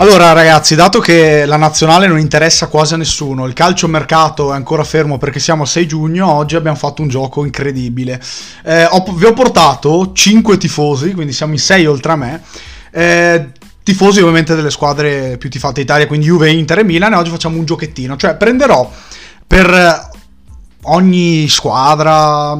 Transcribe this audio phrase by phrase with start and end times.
[0.00, 4.56] Allora ragazzi, dato che la nazionale non interessa quasi a nessuno, il calcio mercato è
[4.56, 8.18] ancora fermo perché siamo a 6 giugno, oggi abbiamo fatto un gioco incredibile.
[8.64, 12.42] Eh, ho, vi ho portato 5 tifosi, quindi siamo in 6 oltre a me,
[12.92, 13.50] eh,
[13.82, 17.58] tifosi ovviamente delle squadre più tifate Italia, quindi Juve, Inter e Milan, e oggi facciamo
[17.58, 18.90] un giochettino, cioè prenderò
[19.46, 20.08] per
[20.84, 22.58] ogni squadra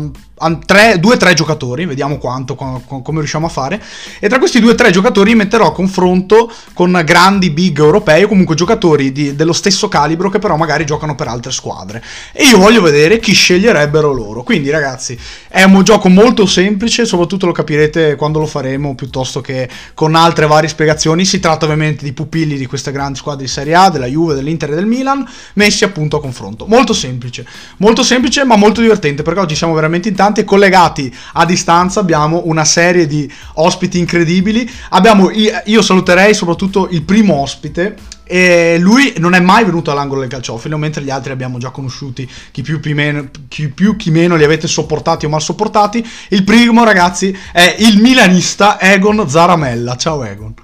[0.98, 3.82] due o tre giocatori, vediamo quanto, com, come riusciamo a fare.
[4.18, 8.28] E tra questi due o tre giocatori metterò a confronto con grandi big europei o
[8.28, 12.02] comunque giocatori di, dello stesso calibro che però magari giocano per altre squadre.
[12.32, 14.42] E io voglio vedere chi sceglierebbero loro.
[14.42, 19.68] Quindi ragazzi, è un gioco molto semplice, soprattutto lo capirete quando lo faremo piuttosto che
[19.94, 21.24] con altre varie spiegazioni.
[21.24, 24.70] Si tratta ovviamente di pupilli di queste grandi squadre di Serie A, della Juve, dell'Inter
[24.70, 26.66] e del Milan, messi appunto a confronto.
[26.66, 27.46] Molto semplice,
[27.78, 32.00] molto semplice ma molto divertente perché oggi siamo veramente in tanti importanti collegati a distanza
[32.00, 34.70] abbiamo una serie di ospiti incredibili.
[34.90, 37.96] Abbiamo, io saluterei soprattutto il primo ospite.
[38.30, 42.30] E lui non è mai venuto all'angolo del calciofilo, mentre gli altri abbiamo già conosciuti,
[42.52, 46.08] chi più, chi meno, chi più, chi meno li avete sopportati o mal sopportati.
[46.28, 49.96] Il primo, ragazzi, è il milanista Egon Zaramella.
[49.96, 50.54] Ciao Egon.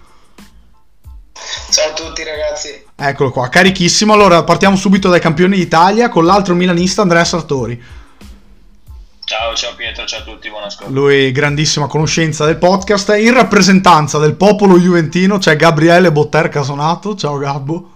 [1.71, 2.85] Ciao a tutti ragazzi.
[2.95, 4.13] Eccolo qua, carichissimo.
[4.13, 7.83] Allora partiamo subito dai campioni d'Italia con l'altro milanista Andrea Sartori.
[9.27, 10.93] Ciao, ciao Pietro, ciao a tutti, buon ascolto.
[10.93, 13.13] Lui, grandissima conoscenza del podcast.
[13.19, 17.17] In rappresentanza del popolo juventino c'è Gabriele Botter Casonato.
[17.17, 17.91] Ciao Gabbo.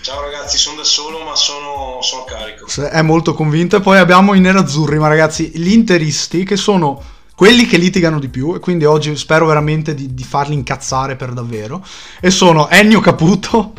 [0.00, 2.66] Ciao ragazzi, sono da solo ma sono, sono carico.
[2.88, 3.74] È molto convinto.
[3.74, 7.02] E poi abbiamo i nerazzurri, ma ragazzi, gli interisti che sono
[7.34, 11.32] quelli che litigano di più e quindi oggi spero veramente di, di farli incazzare per
[11.32, 11.84] davvero.
[12.20, 13.72] E sono Ennio Caputo.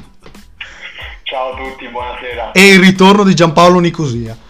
[1.23, 2.52] Ciao a tutti, buonasera.
[2.52, 4.49] E il ritorno di Giampaolo Nicosia.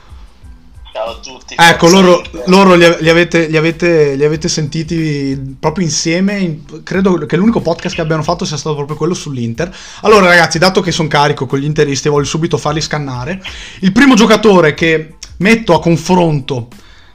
[1.12, 1.56] Ciao a tutti.
[1.58, 6.38] Ecco, loro, loro li, li, avete, li, avete, li, avete, sentiti proprio insieme.
[6.38, 9.76] In, credo che l'unico podcast che abbiano fatto sia stato proprio quello sull'Inter.
[10.02, 13.42] Allora, ragazzi, dato che sono carico con gli interisti, voglio subito farli scannare.
[13.80, 16.70] Il primo giocatore che metto a confronto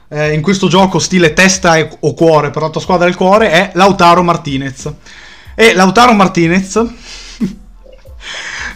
[0.09, 3.49] eh, in questo gioco stile testa e, o cuore per la tua squadra del cuore
[3.49, 4.91] è Lautaro Martinez.
[5.55, 6.79] E Lautaro Martinez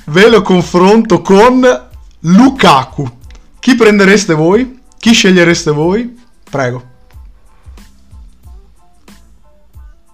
[0.06, 1.90] ve lo confronto con
[2.22, 3.20] Lukaku.
[3.60, 4.80] Chi prendereste voi?
[5.01, 6.16] Chi scegliereste voi?
[6.44, 6.84] Prego.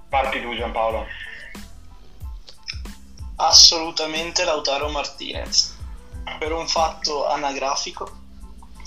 [0.07, 1.05] Parti tu Giampaolo.
[3.35, 5.75] Assolutamente Lautaro Martinez.
[6.39, 8.09] Per un fatto anagrafico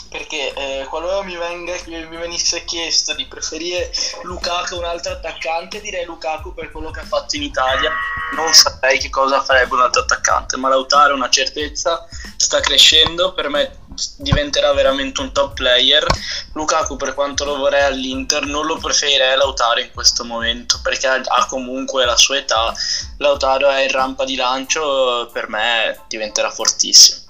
[0.09, 6.05] perché eh, qualora mi, venga, mi venisse chiesto di preferire Lukaku un altro attaccante direi
[6.05, 7.93] Lukaku per quello che ha fatto in Italia
[8.35, 13.35] non saprei che cosa farebbe un altro attaccante ma Lautaro è una certezza sta crescendo
[13.35, 13.80] per me
[14.19, 16.07] diventerà veramente un top player
[16.53, 21.07] Lukaku per quanto lo vorrei all'Inter non lo preferirei a Lautaro in questo momento perché
[21.07, 22.73] ha comunque la sua età
[23.19, 27.29] Lautaro è in rampa di lancio per me diventerà fortissimo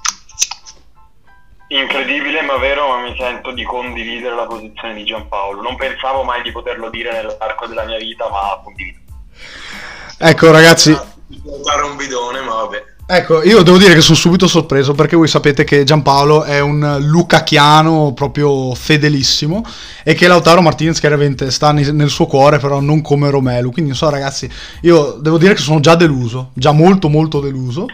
[1.73, 5.63] Incredibile ma vero, ma mi sento di condividere la posizione di Giampaolo.
[5.63, 8.99] Non pensavo mai di poterlo dire nell'arco della mia vita, ma condivido.
[10.19, 10.93] Ecco ragazzi...
[11.29, 12.85] Dare un bidone, ma vabbè.
[13.13, 16.99] Ecco, io devo dire che sono subito sorpreso perché voi sapete che Giampaolo è un
[17.01, 19.65] lucachiano proprio fedelissimo
[20.05, 23.73] e che Lautaro Martinez chiaramente sta nel suo cuore però non come Romelu.
[23.73, 24.49] Quindi non so ragazzi,
[24.83, 27.87] io devo dire che sono già deluso, già molto molto deluso.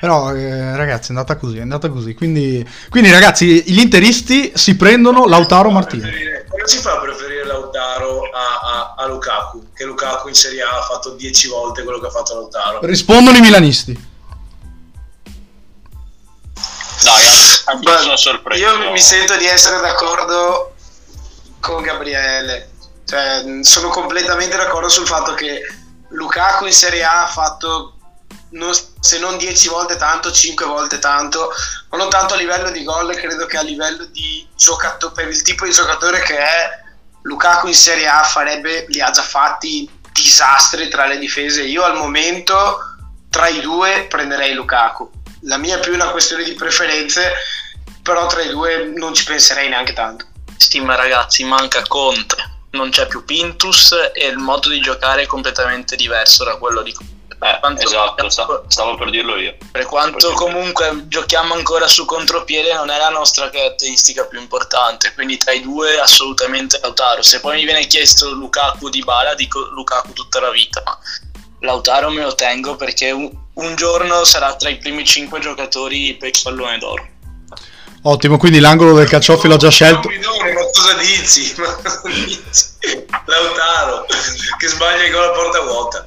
[0.00, 2.14] Però eh, ragazzi è andata così, è andata così.
[2.14, 6.14] Quindi, quindi ragazzi gli interisti si prendono Lautaro Martinez.
[6.48, 9.66] Come si fa a preferire Lautaro a, a, a, Lukaku?
[9.74, 12.78] Che Lukaku in Serie A ha fatto 10 volte quello che ha fatto Lautaro.
[12.80, 14.10] Rispondono i milanisti.
[17.72, 18.62] Anche sono sorpreso.
[18.62, 20.74] Io mi sento di essere d'accordo
[21.60, 22.70] con Gabriele.
[23.04, 25.60] Cioè, sono completamente d'accordo sul fatto che
[26.10, 27.96] Lukaku in Serie A ha fatto
[28.50, 31.50] non, se non 10 volte tanto, 5 volte tanto,
[31.90, 35.42] ma non tanto a livello di gol, credo che a livello di giocatore, per il
[35.42, 36.80] tipo di giocatore che è,
[37.22, 41.62] Lukaku in Serie A farebbe, li ha già fatti disastri tra le difese.
[41.62, 42.78] Io al momento
[43.30, 45.10] tra i due prenderei Lukaku.
[45.42, 47.32] La mia è più una questione di preferenze,
[48.02, 50.26] però tra i due non ci penserei neanche tanto.
[50.56, 52.36] Stima ragazzi, manca Conte,
[52.70, 56.92] non c'è più Pintus e il modo di giocare è completamente diverso da quello di
[56.92, 59.56] Conte eh, esatto, stavo, stavo per dirlo io.
[59.72, 65.12] Per quanto per comunque giochiamo ancora su contropiede, non è la nostra caratteristica più importante.
[65.12, 67.22] Quindi tra i due, assolutamente Lautaro.
[67.22, 70.82] Se poi mi viene chiesto Lukaku di Bala, dico Lukaku tutta la vita.
[70.84, 70.96] Ma
[71.60, 76.28] Lautaro me lo tengo perché un, un giorno sarà tra i primi cinque giocatori per
[76.28, 77.08] il pallone d'oro.
[78.04, 80.08] Ottimo, quindi l'angolo del calciofilo ha già scelto.
[80.08, 80.14] Ma
[80.72, 81.54] cosa dici?
[81.56, 84.06] Ma Lautaro
[84.58, 86.06] che sbaglia il gol a porta vuota.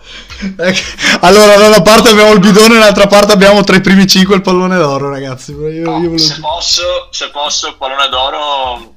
[0.57, 0.75] Eh,
[1.21, 4.41] allora, da una parte abbiamo il bidone, dall'altra parte abbiamo tra i primi 5 il
[4.41, 5.51] pallone d'oro, ragazzi.
[5.51, 8.94] Io, No, io ve lo se, posso, se posso, il pallone d'oro.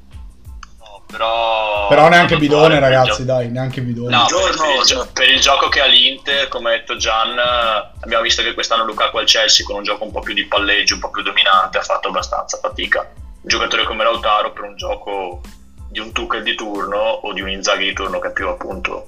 [1.10, 1.88] Però.
[1.88, 4.14] Però neanche bidone, ragazzi, dai, neanche bidone.
[4.14, 8.22] No, per, il, per il gioco che ha l'Inter, come ha detto Gian, eh, abbiamo
[8.22, 11.00] visto che quest'anno Lukaku al Chelsea con un gioco un po' più di palleggio, un
[11.00, 13.10] po' più dominante, ha fatto abbastanza fatica.
[13.40, 15.40] Un giocatore come Lautaro per un gioco
[15.88, 19.06] di un Tuchel di turno o di un Inzaghi di turno che è più appunto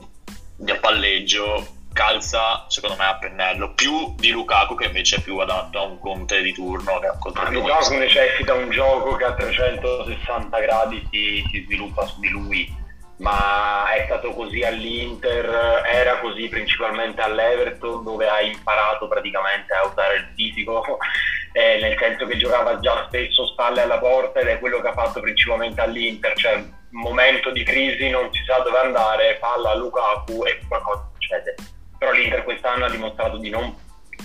[0.56, 5.78] di palleggio calza secondo me a pennello più di Lukaku che invece è più adatto
[5.78, 9.34] a un Conte di turno che ha contro il Lukaku necessita un gioco che a
[9.34, 12.72] 360 gradi si, si sviluppa su di lui,
[13.18, 20.16] ma è stato così all'Inter, era così principalmente all'Everton dove ha imparato praticamente a usare
[20.16, 20.98] il fisico,
[21.52, 24.94] eh, nel senso che giocava già spesso spalle alla porta ed è quello che ha
[24.94, 30.44] fatto principalmente all'Inter, cioè momento di crisi non si sa dove andare, palla a Lukaku
[30.44, 31.54] e qualcosa succede.
[32.00, 33.76] Però l'Inter quest'anno ha dimostrato di non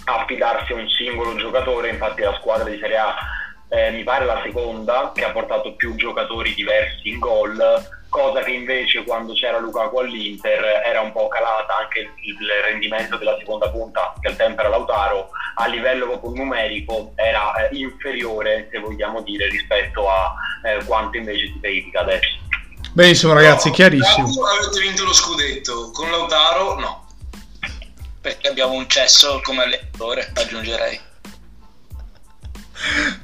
[0.06, 3.16] affidarsi a un singolo giocatore, infatti la squadra di Serie A
[3.68, 7.60] eh, mi pare la seconda che ha portato più giocatori diversi in gol,
[8.08, 13.36] cosa che invece quando c'era Lukaku all'Inter era un po' calata anche il, rendimento della
[13.38, 18.80] seconda punta, che al tempo era Lautaro, a livello proprio numerico era eh, inferiore, se
[18.80, 20.34] vogliamo dire, rispetto a
[20.64, 22.38] eh, quanto invece si verifica adesso.
[22.94, 24.28] Benissimo, ragazzi, No, chiarissimo.
[24.46, 27.05] Avete vinto lo scudetto, con Lautaro no.
[28.26, 31.00] Perché abbiamo un cesso come allenatore aggiungerei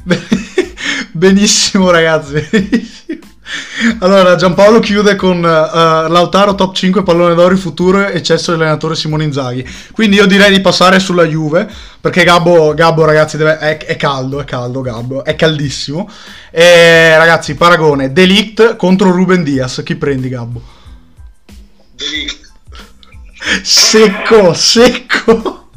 [1.11, 2.47] Benissimo, ragazzi.
[2.51, 3.19] benissimo.
[3.99, 9.23] Allora, Giampaolo chiude con eh, Lautaro top 5 pallone d'oro futuro e cesso dell'allenatore Simone
[9.23, 9.67] Inzaghi.
[9.91, 11.67] Quindi io direi di passare sulla Juve,
[11.99, 16.09] perché Gabbo, Gabbo ragazzi, deve- è, è caldo, è caldo Gabbo, è caldissimo.
[16.51, 20.61] E ragazzi, paragone, Delict contro Ruben Diaz, chi prendi Gabbo?
[21.95, 22.50] Delict.
[23.63, 25.69] Secco, secco.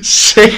[0.00, 0.56] Secco.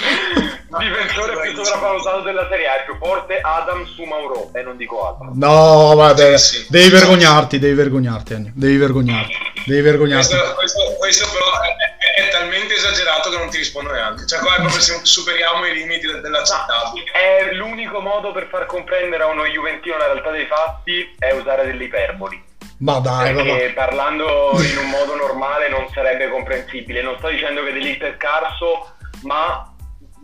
[0.77, 5.07] Difensore più sopravvalutato della Serie A, il più forte Adam su Mauro e non dico
[5.07, 5.31] altro.
[5.35, 6.67] No, vabbè, Sì, sì.
[6.69, 9.37] devi vergognarti, devi vergognarti, Ennio, devi vergognarti,
[9.67, 10.35] devi vergognarti.
[10.35, 14.27] Questo, questo- questo però è, è- è talmente esagerato che non ti rispondo neanche.
[14.27, 17.05] Cioè, qua è proprio se superiamo i limiti de- dell'accettabile.
[17.13, 21.67] È l'unico modo per far comprendere a uno Juventino la realtà dei fatti è usare
[21.67, 22.43] delle iperboli.
[22.85, 23.73] Ma dai, Perché vabbè.
[23.73, 27.01] parlando in un modo normale non sarebbe comprensibile.
[27.01, 28.93] Non sto dicendo che Delict è scarso,
[29.23, 29.73] ma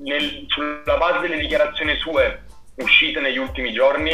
[0.02, 2.42] nel- sulla base delle dichiarazioni sue
[2.76, 4.12] uscite negli ultimi giorni,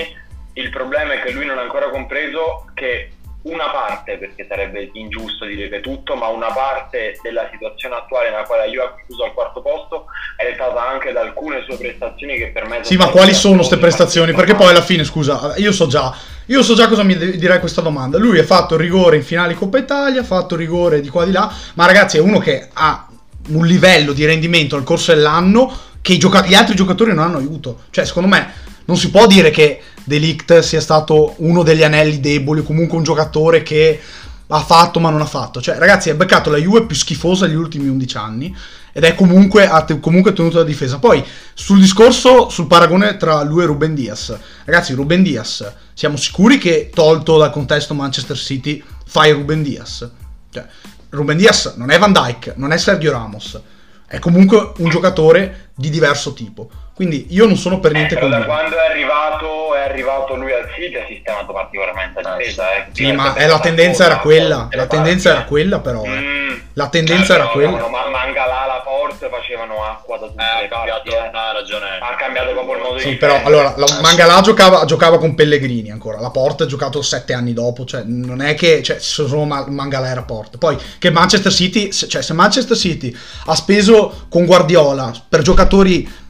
[0.55, 3.11] il problema è che lui non ha ancora compreso che
[3.43, 8.43] una parte, perché sarebbe ingiusto dire che tutto, ma una parte della situazione attuale nella
[8.45, 10.07] quale Juve ha chiuso al quarto posto
[10.37, 13.79] è dettata anche da alcune sue prestazioni che per me Sì, ma quali sono queste
[13.79, 14.33] prestazioni?
[14.33, 16.13] Perché poi alla fine, scusa, io so già,
[16.47, 18.19] io so già cosa mi direi questa domanda.
[18.19, 21.33] Lui ha fatto rigore in finale Coppa Italia, ha fatto rigore di qua e di
[21.33, 23.09] là, ma ragazzi è uno che ha
[23.49, 27.81] un livello di rendimento nel corso dell'anno che gioca- gli altri giocatori non hanno aiuto.
[27.91, 28.49] Cioè, secondo me,
[28.85, 33.03] non si può dire che Delict sia stato uno degli anelli deboli, o comunque un
[33.03, 34.01] giocatore che
[34.47, 35.61] ha fatto ma non ha fatto.
[35.61, 38.57] Cioè, ragazzi, ha beccato la Juve più schifosa degli ultimi 11 anni
[38.97, 40.99] ed è comunque, ha te- comunque tenuto la difesa.
[40.99, 41.23] Poi,
[41.53, 44.35] sul discorso, sul paragone tra lui e Ruben Diaz.
[44.65, 50.09] Ragazzi, Ruben Diaz, siamo sicuri che tolto dal contesto Manchester City fai Ruben Diaz?
[50.51, 50.65] Cioè,
[51.11, 53.61] Ruben Diaz non è Van Dyke, non è Sergio Ramos,
[54.07, 56.71] è comunque un giocatore di diverso tipo.
[56.95, 58.57] Quindi io non sono per niente Però da convinto.
[58.59, 62.75] quando è arrivato, è arrivato lui al City ha sistemato particolarmente la Ah, difesa.
[62.75, 62.87] Eh.
[62.93, 66.03] Sì, ma eh, la tendenza era quella, la tendenza era quella però.
[66.05, 66.09] eh.
[66.19, 66.55] Mm.
[66.73, 67.79] La tendenza era No, quella.
[67.79, 68.76] no, ma Mangala la
[69.19, 71.35] Porte facevano acqua da tutte Eh, le ha cambiato, parti.
[71.35, 71.39] eh.
[71.39, 71.87] ha ragione.
[72.01, 73.65] Ha cambiato proprio il modo Sì, di però difendere.
[73.67, 76.21] allora la Mangalà giocava, giocava con Pellegrini ancora.
[76.21, 77.85] La Porta ha giocato sette anni dopo.
[77.85, 80.59] Cioè, non è che cioè, solo Ma- Mangalà era Porta.
[80.59, 83.15] Poi che Manchester City, se- cioè, se Manchester City
[83.47, 86.25] ha speso con Guardiola per giocatori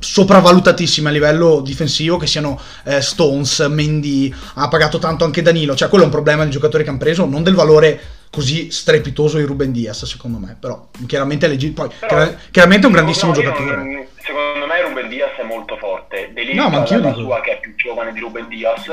[0.00, 5.74] sopravvalutatissimi a livello difensivo, che siano eh, Stones, Mendy, ha pagato tanto anche Danilo.
[5.74, 9.38] Cioè, quello è un problema dei giocatori che hanno preso, non del valore così strepitoso
[9.38, 10.56] di Ruben Diaz, secondo me.
[10.58, 13.76] Però chiaramente, è leggi- poi, Però- chiara- chiaramente è un grandissimo No, io giocatore.
[13.76, 16.30] non- secondo me Ruben Diaz è molto forte.
[16.32, 17.20] Delict No, ma anch'io la dico.
[17.20, 18.86] sua che è più giovane di Ruben Diaz.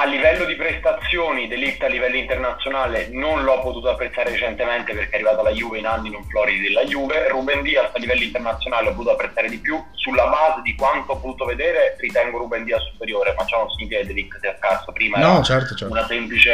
[0.00, 5.14] A livello di prestazioni, Delict a livello internazionale non l'ho potuto apprezzare recentemente perché è
[5.16, 7.26] arrivato alla Juve in anni non floridi della Juve.
[7.28, 9.76] Ruben Diaz a livello internazionale ho potuto apprezzare di più.
[9.94, 13.98] Sulla base di quanto ho potuto vedere, ritengo Ruben Diaz superiore, ma ciò non significa
[13.98, 14.92] che Delict sia scarso.
[14.92, 15.92] Prima No, era certo, certo.
[15.92, 16.52] una semplice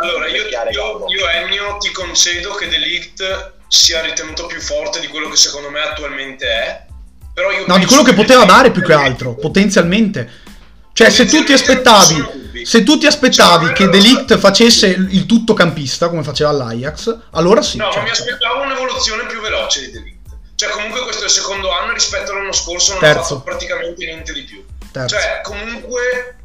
[0.00, 5.28] Allora, io, io, io Ennio ti concedo che Delict sia ritenuto più forte di quello
[5.28, 6.86] che secondo me attualmente è.
[7.34, 10.30] Però io No, di quello che poteva dare più che altro, potenzialmente.
[10.92, 12.38] Cioè, se tu ti aspettavi.
[12.64, 17.76] Se tu ti aspettavi che Delict facesse il tuttocampista come faceva l'Ajax, allora sì.
[17.76, 18.04] No, ma certo.
[18.06, 20.18] mi aspettavo un'evoluzione più veloce di Delict.
[20.54, 23.22] Cioè, comunque questo è il secondo anno rispetto all'anno scorso non ha Terzo.
[23.22, 24.64] fatto praticamente niente di più.
[24.92, 25.16] Terzo.
[25.16, 26.36] Cioè, comunque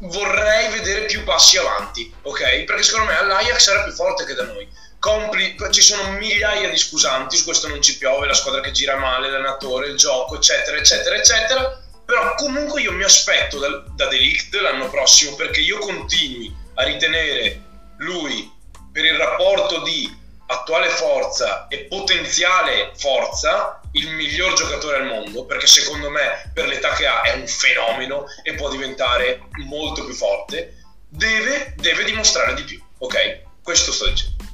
[0.00, 2.64] vorrei vedere più passi avanti, ok?
[2.64, 4.68] Perché secondo me all'Ajax era più forte che da noi.
[4.98, 8.96] Compli, ci sono migliaia di scusanti, su questo non ci piove, la squadra che gira
[8.96, 11.80] male, l'allenatore, il gioco, eccetera, eccetera, eccetera.
[12.06, 17.62] Però comunque io mi aspetto da, da Delict l'anno prossimo perché io continui a ritenere
[17.98, 18.50] lui
[18.92, 25.66] per il rapporto di attuale forza e potenziale forza il miglior giocatore al mondo perché
[25.66, 30.76] secondo me per l'età che ha è un fenomeno e può diventare molto più forte
[31.08, 33.40] deve, deve dimostrare di più ok?
[33.62, 34.44] Questo sto dicendo.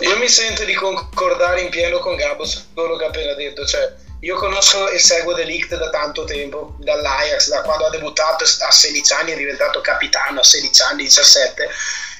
[0.00, 3.66] Io mi sento di concordare in pieno con Gabbo su quello che ha appena detto,
[3.66, 8.70] cioè io conosco e seguo Delict da tanto tempo, dall'Ajax, da quando ha debuttato a
[8.70, 11.68] 16 anni, è diventato capitano a 16 anni, 17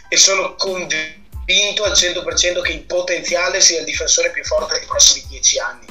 [0.09, 5.27] e sono convinto al 100% che in potenziale sia il difensore più forte dei prossimi
[5.29, 5.87] 10 anni,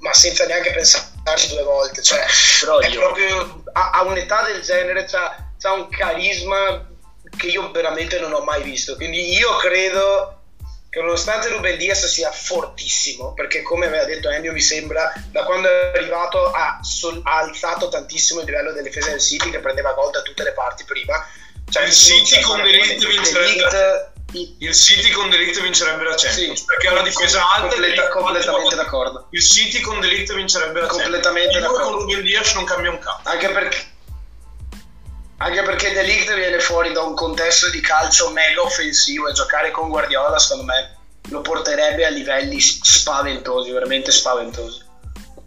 [0.00, 2.24] ma senza neanche pensarci due volte, cioè
[2.60, 6.88] proprio a, a un'età del genere c'ha un carisma
[7.36, 10.39] che io veramente non ho mai visto, quindi io credo
[10.90, 15.68] che nonostante Ruben Diaz sia fortissimo, perché come aveva detto Ennio mi sembra, da quando
[15.68, 19.92] è arrivato ha, sol- ha alzato tantissimo il livello della difesa del City che prendeva
[19.92, 21.24] gol da tutte le parti prima.
[21.70, 22.60] Cioè, Il City c'è con.
[22.62, 27.48] Delict vincerebbe i- il City con Delict vincerebbe la Champions Sì, perché ha una difesa
[27.52, 29.26] alta completa- completamente d'accordo.
[29.30, 31.96] il City con Delict vincerebbe la Completamente Champions Io d'accordo.
[31.98, 33.89] con Ruben Diaz non cambia un cazzo Anche perché
[35.42, 39.88] anche perché Delict viene fuori da un contesto di calcio mega offensivo e giocare con
[39.88, 40.96] Guardiola secondo me
[41.30, 44.88] lo porterebbe a livelli spaventosi, veramente spaventosi.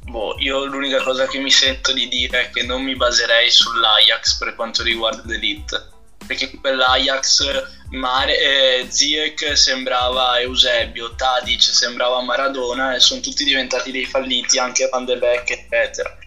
[0.06, 4.38] Boh, io l'unica cosa che mi sento di dire è che non mi baserei sull'Ajax
[4.38, 5.92] per quanto riguarda l'Elite.
[6.26, 14.06] Perché quell'Ajax, Mare, eh, Ziyech sembrava Eusebio, Tadic sembrava Maradona e sono tutti diventati dei
[14.06, 16.18] falliti, anche Van de Beek, eccetera.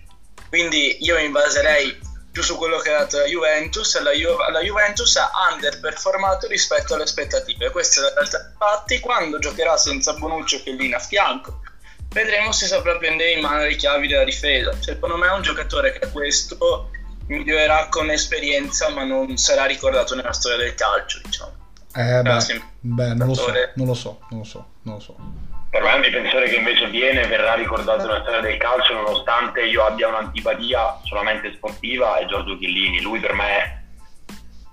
[0.51, 1.99] Quindi io mi baserei
[2.37, 6.47] più su quello che ha dato la Juventus e la, Ju- la Juventus ha underperformato
[6.49, 7.71] rispetto alle aspettative.
[7.71, 9.01] Questa è la realtà dei fatti.
[9.01, 11.63] Quando giocherà senza Bonuccio che è lì a fianco,
[12.11, 14.71] vedremo se saprà prendere in mano le chiavi della difesa.
[14.79, 16.91] Secondo me è un giocatore che questo
[17.29, 21.53] migliorerà con esperienza, ma non sarà ricordato nella storia del calcio, diciamo.
[21.95, 25.17] Eh, beh, beh, non lo so, non lo so, non lo so, non lo so.
[25.69, 29.63] Per me un difensore che invece viene e verrà ricordato nella storia del calcio nonostante
[29.63, 33.03] io abbia un'antipatia solamente sportiva è Giorgio Chiellini.
[33.03, 33.85] Lui per me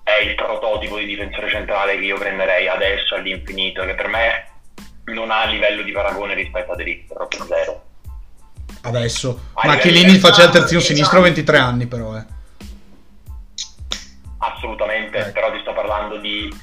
[0.03, 4.47] è il prototipo di difensore centrale che io prenderei adesso all'infinito, che per me
[5.05, 7.83] non ha livello di paragone rispetto a Delict, proprio zero.
[8.83, 9.49] Adesso.
[9.53, 10.93] Ah, Ma Chiellini faceva il terzino esatto.
[10.93, 12.25] sinistro a 23 anni però, eh.
[14.39, 15.31] Assolutamente, Ecco.
[15.31, 16.53] però ti sto parlando di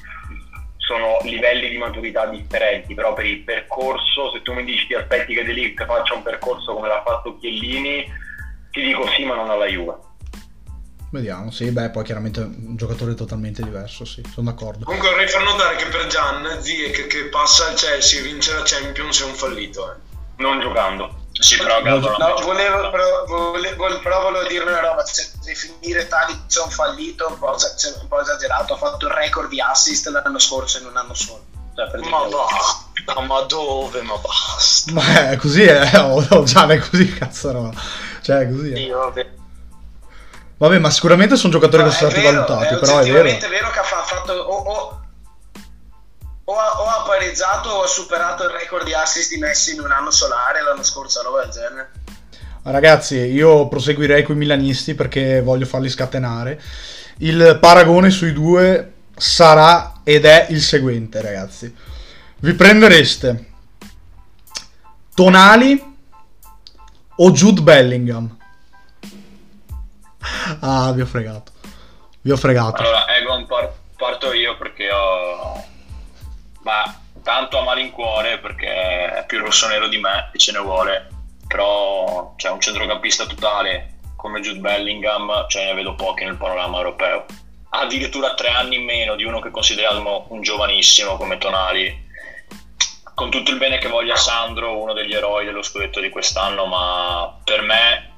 [0.91, 5.33] sono livelli di maturità differenti, però per il percorso, se tu mi dici ti aspetti
[5.33, 8.05] che Delict faccia un percorso come l'ha fatto Chiellini,
[8.71, 10.09] ti dico sì, ma non alla Juve.
[11.11, 14.85] Vediamo, sì, beh, poi chiaramente è un giocatore totalmente diverso, sì, sono d'accordo.
[14.85, 18.63] comunque vorrei far notare che per Gian Ziyech che passa al Chelsea e vince la
[18.63, 19.95] Champions è un fallito eh.
[20.37, 21.20] Non giocando.
[21.33, 21.99] Sì, però No,
[22.43, 27.31] volevo, però, vole- vol- però volevo dire una roba, cioè, definire Tadic un fallito è
[27.31, 30.85] un po', cioè, un po' esagerato, ha fatto il record di assist l'anno scorso in
[30.87, 31.45] un anno solo.
[31.73, 34.01] Cioè, Ma basta, ma dove?
[34.01, 34.91] Ma basta.
[34.91, 37.73] Ma è così, eh, oh, già, è così, cazzo, no.
[38.21, 38.71] Cioè, è così.
[38.73, 38.79] eh.
[38.81, 39.29] Io, vabbè.
[40.57, 43.03] Vabbè, ma sicuramente sono giocatori No, che sono è stati vero, valutati, è però è
[43.11, 43.23] vero.
[43.49, 44.80] vero che ha fa- fatto o, o-
[46.51, 49.79] o ha, o ha pareggiato o ha superato il record di assist di Messi in
[49.79, 51.91] un anno solare l'anno scorso, roba del genere.
[52.63, 56.61] Ragazzi, io proseguirei con i milanisti perché voglio farli scatenare.
[57.19, 61.73] Il paragone sui due sarà ed è il seguente, ragazzi.
[62.39, 63.49] Vi prendereste
[65.15, 65.95] Tonali
[67.15, 68.37] o Jude Bellingham?
[70.59, 71.51] Ah, vi ho fregato.
[72.21, 72.81] Vi ho fregato.
[72.81, 75.20] Allora, Egon, par- parto io perché ho...
[76.63, 81.09] Ma tanto a malincuore perché è più rossonero di me e ce ne vuole.
[81.47, 87.25] Però c'è un centrocampista totale come Jude Bellingham, ce ne vedo pochi nel panorama europeo.
[87.69, 92.09] Ha addirittura tre anni in meno di uno che consideriamo un giovanissimo come Tonali.
[93.15, 97.35] Con tutto il bene che voglia Sandro, uno degli eroi dello scudetto di quest'anno, ma
[97.43, 98.10] per me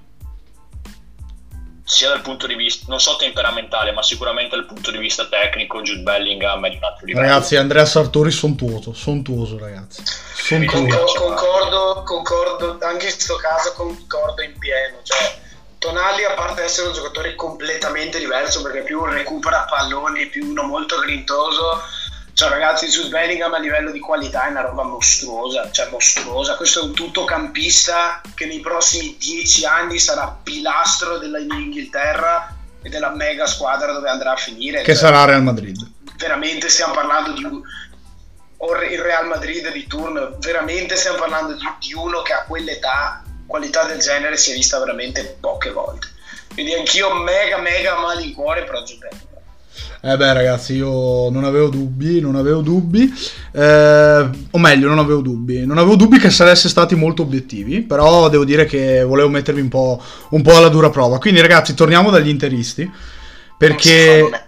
[1.86, 5.82] sia dal punto di vista, non so temperamentale, ma sicuramente dal punto di vista tecnico,
[5.82, 7.28] Jude Bellingham è di un altro livello.
[7.28, 10.02] Ragazzi, Andrea Sartori sontuoso, sontuoso, ragazzi.
[10.34, 10.88] Sontuoso.
[10.88, 15.00] Concor- concordo, concordo, anche in questo caso concordo in pieno.
[15.04, 15.42] Cioè,
[15.78, 20.98] Tonali, a parte essere un giocatore completamente diverso, perché più recupera palloni, più uno molto
[21.00, 21.82] grintoso,
[22.34, 26.56] cioè ragazzi, Jude Bellingham a livello di qualità è una roba mostruosa, cioè mostruosa.
[26.56, 33.46] Questo è un tuttocampista che nei prossimi dieci anni sarà pilastro dell'Inghilterra e della mega
[33.46, 34.80] squadra dove andrà a finire.
[34.80, 35.78] Che Cioè, sarà Real Madrid.
[36.18, 37.44] veramente stiamo parlando di
[38.92, 44.00] il Real Madrid di turno, veramente stiamo parlando di, uno che a quell'età, qualità del
[44.00, 46.08] genere si è vista veramente poche volte.
[46.54, 49.33] Quindi anch'io mega mega malincuore per Bellingham.
[50.06, 53.10] Eh beh ragazzi, io non avevo dubbi, non avevo dubbi,
[53.54, 58.28] eh, o meglio, non avevo dubbi, non avevo dubbi che sareste stati molto obiettivi, però
[58.28, 61.20] devo dire che volevo mettervi un po', un po' alla dura prova.
[61.20, 62.92] Quindi ragazzi, torniamo dagli interisti,
[63.58, 64.20] perché...
[64.20, 64.42] Non non.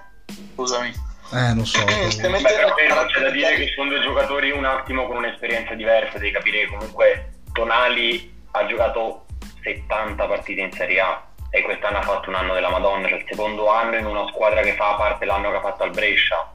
[0.56, 0.94] Scusami.
[1.32, 1.80] Eh, non so.
[2.10, 6.18] Se Beh, però c'è da dire che sono due giocatori un attimo con un'esperienza diversa,
[6.18, 9.24] devi capire che comunque Tonali ha giocato
[9.64, 13.26] 70 partite in Serie A e quest'anno ha fatto un anno della Madonna, cioè il
[13.28, 16.54] secondo anno in una squadra che fa parte l'anno che ha fatto al Brescia.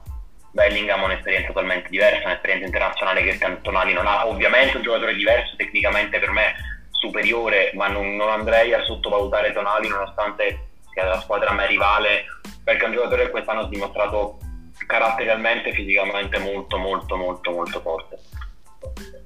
[0.51, 4.27] Bellingham ha un'esperienza totalmente diversa, un'esperienza internazionale che Tonali non ha.
[4.27, 6.55] Ovviamente un giocatore diverso, tecnicamente per me
[6.91, 12.25] superiore, ma non, non andrei a sottovalutare Tonali nonostante sia della squadra a me rivale,
[12.63, 14.39] perché è un giocatore che quest'anno ha dimostrato
[14.85, 18.19] caratterialmente e fisicamente molto molto molto molto forte.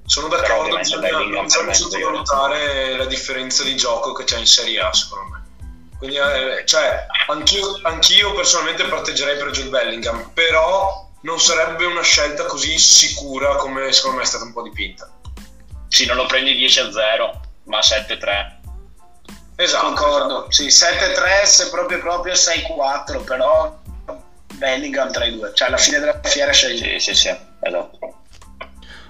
[0.04, 4.92] Sono d'accordo, bisogna, Bellingham bisogna sottovalutare la differenza di gioco che c'è in Serie A,
[4.92, 5.45] secondo me.
[5.98, 12.44] Quindi, eh, cioè, anch'io, anch'io personalmente parteggerei per Jude Bellingham, però non sarebbe una scelta
[12.44, 15.10] così sicura come secondo me è stata un po' dipinta.
[15.88, 18.54] Sì, non lo prendi 10 a 0, ma 7-3.
[19.56, 23.78] Esatto, Concordo, sì, 7-3 se proprio proprio 6-4, però
[24.54, 26.98] Bellingham tra i due, cioè alla fine della fiera scegli.
[26.98, 27.98] Sì, sì, sì, esatto.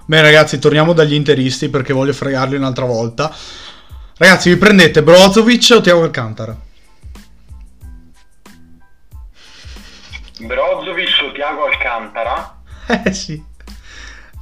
[0.05, 3.29] Bene ragazzi, torniamo dagli interisti perché voglio fregarli un'altra volta.
[4.17, 6.55] Ragazzi, vi prendete Brozovic o Tiago Alcantara?
[10.45, 12.55] Brozovic o Tiago Alcantara?
[13.05, 13.43] Eh sì.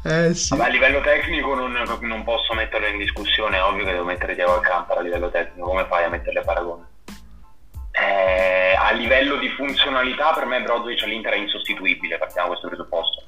[0.04, 0.56] Eh sì.
[0.56, 4.36] Vabbè, a livello tecnico non, non posso metterlo in discussione, è ovvio che devo mettere
[4.36, 6.84] Tiago Alcantara a livello tecnico, come fai a metterle a paragone?
[7.92, 13.24] Eh, a livello di funzionalità per me Brozovic all'Inter è insostituibile, partiamo da questo presupposto.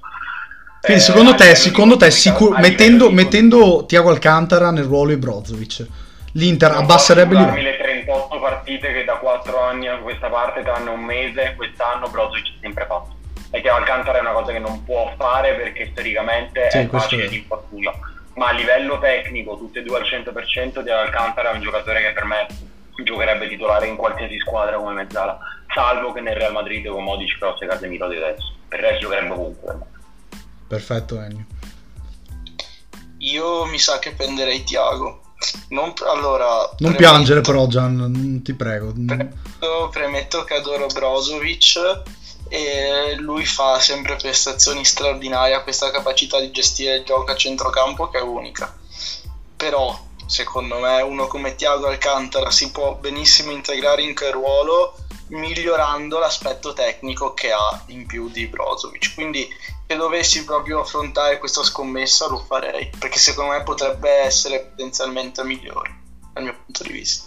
[0.82, 5.86] Quindi Eh, secondo te, secondo te sicur- mettendo, mettendo Tiago Alcantara nel ruolo di Brozovic,
[6.34, 7.56] l'Inter Non abbasserebbe il livello?
[8.48, 12.08] Darmi le 38 partite che da 4 anni a questa parte, tranne un mese, quest'anno
[12.10, 13.16] Brozovic ha sempre fatto.
[13.52, 17.26] E che Alcantara è una cosa che non può fare perché storicamente Sì, è facile
[17.26, 17.30] è.
[17.30, 17.94] di infortunio.
[18.36, 22.12] Ma a livello tecnico, tutti e due al 100%, di Alcantara è un giocatore che
[22.14, 22.48] per me
[23.04, 25.40] giocherebbe titolare in qualsiasi squadra come mezzala,
[25.74, 28.54] salvo che nel Real Madrid con Modic, Cross e Casemiro di adesso.
[28.68, 29.78] Per il resto giocherebbe ovunque.
[30.68, 31.46] Perfetto, Ennio.
[33.20, 35.27] Io mi sa che prenderei Tiago.
[35.70, 38.92] Non, allora, Non premetto- piangere però, Gian, ti prego.
[38.94, 42.02] Premetto, premetto che adoro Brozovic
[42.50, 48.18] e lui fa sempre prestazioni straordinarie, questa capacità di gestire il gioco a centrocampo che
[48.20, 48.74] è unica.
[49.56, 54.96] Però, secondo me, uno come Tiago Alcantara si può benissimo integrare in quel ruolo
[55.30, 59.14] migliorando l'aspetto tecnico che ha in più di Brozovic.
[59.14, 59.48] Quindi,
[59.86, 66.00] se dovessi proprio affrontare questa scommessa, lo farei perché secondo me potrebbe essere potenzialmente migliore
[66.34, 67.26] dal mio punto di vista.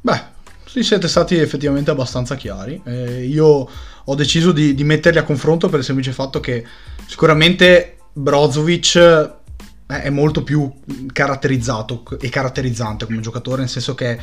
[0.00, 0.22] Beh,
[0.64, 2.80] sì, siete stati effettivamente abbastanza chiari.
[2.84, 3.68] Eh, io
[4.04, 6.64] ho deciso di, di metterli a confronto per il semplice fatto che
[7.06, 10.70] sicuramente Brozovic eh, è molto più
[11.12, 14.18] caratterizzato e caratterizzante come giocatore, nel senso che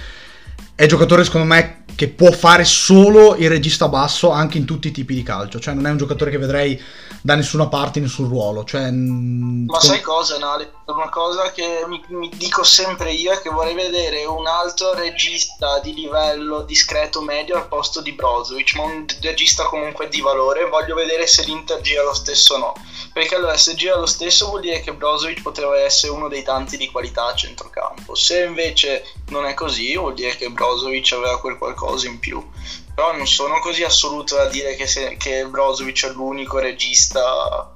[0.76, 4.92] è giocatore secondo me che può fare solo il regista basso anche in tutti i
[4.92, 6.82] tipi di calcio, cioè non è un giocatore che vedrei
[7.22, 10.74] da nessuna parte in nessun ruolo, cioè Ma sai cosa, Nale?
[10.86, 15.80] Una cosa che mi, mi dico sempre io è che vorrei vedere un altro regista
[15.80, 20.70] di livello discreto medio al posto di Brozovic, ma un regista comunque di valore.
[20.70, 22.74] Voglio vedere se l'Inter gira lo stesso o no.
[23.12, 26.78] Perché allora, se gira lo stesso, vuol dire che Brozovic potrebbe essere uno dei tanti
[26.78, 28.14] di qualità a centrocampo.
[28.14, 30.65] Se invece non è così, vuol dire che Brozovic
[31.16, 32.44] aveva quel qualcosa in più.
[32.94, 37.74] Però non sono così assoluto da dire che, se, che Brozovic è l'unico regista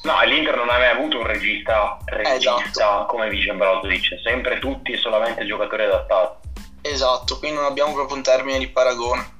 [0.00, 3.06] No, l'Inter non ha mai avuto un regista, regista Esatto.
[3.06, 6.48] come vice Brozovic, sempre tutti e solamente giocatori adattati.
[6.82, 9.36] Esatto, quindi non abbiamo proprio un termine di paragone.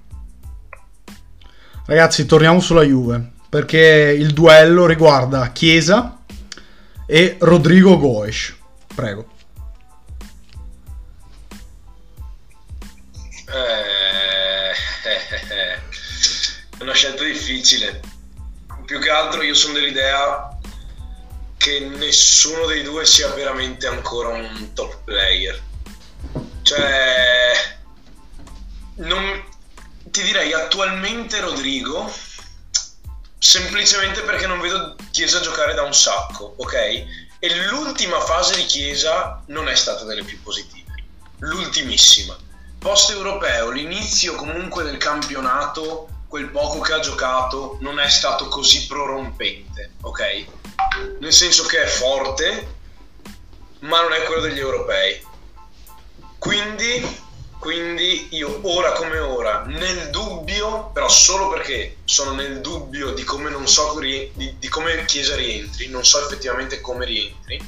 [1.86, 6.18] Ragazzi, torniamo sulla Juve, perché il duello riguarda Chiesa
[7.06, 8.56] e Rodrigo Goes.
[8.94, 9.26] Prego.
[13.50, 14.72] Eh,
[16.78, 18.00] è una scelta difficile.
[18.84, 20.56] Più che altro io sono dell'idea
[21.56, 25.60] che nessuno dei due sia veramente ancora un top player.
[26.62, 27.76] Cioè,
[28.96, 29.44] non,
[30.04, 32.12] ti direi attualmente Rodrigo,
[33.38, 36.74] semplicemente perché non vedo Chiesa giocare da un sacco, ok?
[37.40, 40.92] E l'ultima fase di Chiesa non è stata delle più positive,
[41.38, 42.36] l'ultimissima.
[42.78, 48.86] Post europeo, l'inizio comunque del campionato, quel poco che ha giocato, non è stato così
[48.86, 50.46] prorompente, ok?
[51.20, 52.76] Nel senso che è forte,
[53.80, 55.20] ma non è quello degli europei.
[56.38, 57.26] Quindi
[57.58, 63.50] quindi io ora come ora, nel dubbio, però solo perché sono nel dubbio di come
[63.50, 67.58] non so di, di come Chiesa rientri, non so effettivamente come rientri,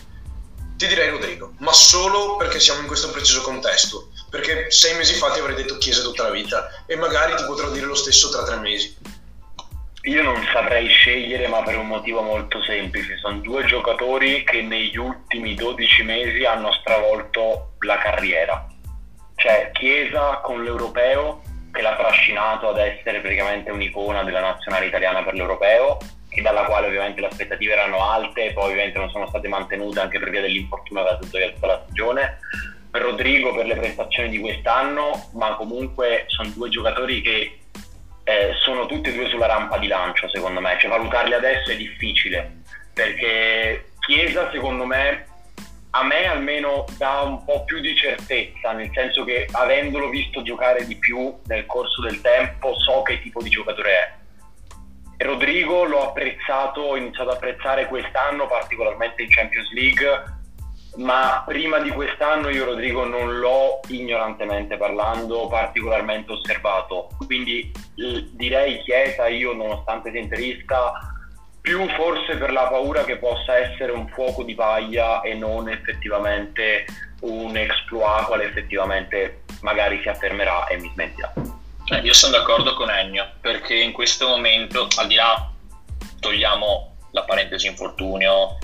[0.76, 4.10] ti direi Rodrigo, ma solo perché siamo in questo preciso contesto.
[4.30, 7.70] Perché sei mesi fa ti avrei detto Chiesa tutta la vita e magari ti potrò
[7.70, 8.96] dire lo stesso tra tre mesi.
[10.04, 13.18] Io non saprei scegliere, ma per un motivo molto semplice.
[13.18, 18.66] Sono due giocatori che negli ultimi 12 mesi hanno stravolto la carriera
[19.40, 21.40] cioè Chiesa con l'europeo
[21.72, 25.96] che l'ha trascinato ad essere praticamente un'icona della nazionale italiana per l'europeo
[26.28, 30.18] e dalla quale ovviamente le aspettative erano alte poi ovviamente non sono state mantenute anche
[30.18, 32.38] per via dell'infortunio che ha tutta la stagione
[32.90, 37.58] Rodrigo per le prestazioni di quest'anno ma comunque sono due giocatori che
[38.24, 41.76] eh, sono tutti e due sulla rampa di lancio secondo me cioè valutarli adesso è
[41.76, 42.58] difficile
[42.92, 45.26] perché Chiesa secondo me
[45.90, 50.86] a me almeno dà un po' più di certezza, nel senso che avendolo visto giocare
[50.86, 55.24] di più nel corso del tempo so che tipo di giocatore è.
[55.24, 60.22] Rodrigo l'ho apprezzato, ho iniziato ad apprezzare quest'anno, particolarmente in Champions League,
[61.00, 67.08] ma prima di quest'anno io Rodrigo non l'ho ignorantemente parlando particolarmente osservato.
[67.26, 67.72] Quindi
[68.32, 70.92] direi Chiesa, io nonostante sia interista,
[71.60, 76.84] più forse per la paura che possa essere un fuoco di paglia e non effettivamente
[77.20, 81.32] un exploit quale effettivamente magari si affermerà e mi smentirà.
[81.92, 85.50] Eh, io sono d'accordo con Ennio perché in questo momento, al di là,
[86.20, 88.58] togliamo la parentesi infortunio,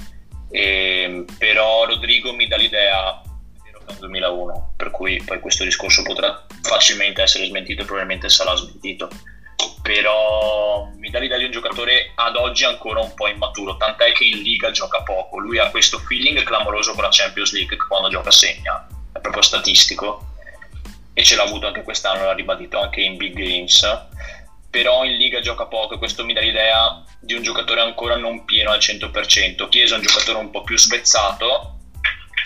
[0.50, 3.20] eh, però Rodrigo mi dà l'idea
[3.62, 8.28] che è un 2001, per cui poi questo discorso potrà facilmente essere smentito e probabilmente
[8.28, 9.08] sarà smentito.
[9.82, 14.24] Però mi dà l'idea di un giocatore ad oggi ancora un po' immaturo, tant'è che
[14.24, 18.08] in Liga gioca poco, lui ha questo feeling clamoroso con la Champions League che quando
[18.08, 20.34] gioca segna, è proprio statistico
[21.18, 23.82] e ce l'ha avuto anche quest'anno, l'ha ribadito anche in big games,
[24.76, 28.44] però in Liga gioca poco e questo mi dà l'idea di un giocatore ancora non
[28.44, 31.78] pieno al 100%, Chiesa è un giocatore un po' più spezzato,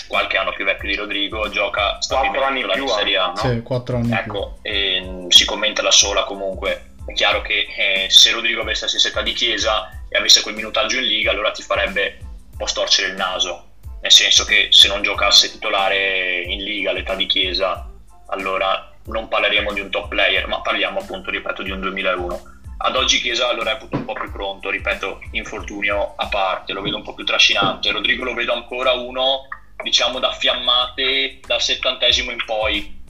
[0.06, 3.36] qualche anno più vecchio di Rodrigo, gioca 4 anni più, Serie A, no?
[3.36, 8.30] Sì, 4 anni ecco, e, si commenta da sola comunque è chiaro che eh, se
[8.30, 11.62] Rodrigo avesse la stessa età di Chiesa e avesse quel minutaggio in Liga, allora ti
[11.62, 13.64] farebbe un po' storcere il naso.
[14.00, 17.90] Nel senso che se non giocasse titolare in Liga all'età di Chiesa,
[18.28, 22.42] allora non parleremo di un top player, ma parliamo appunto, ripeto, di un 2001.
[22.82, 26.96] Ad oggi Chiesa lo reputo un po' più pronto, ripeto, infortunio a parte, lo vedo
[26.96, 27.90] un po' più trascinante.
[27.90, 29.48] Rodrigo lo vedo ancora uno,
[29.82, 33.02] diciamo, da fiammate dal settantesimo in poi.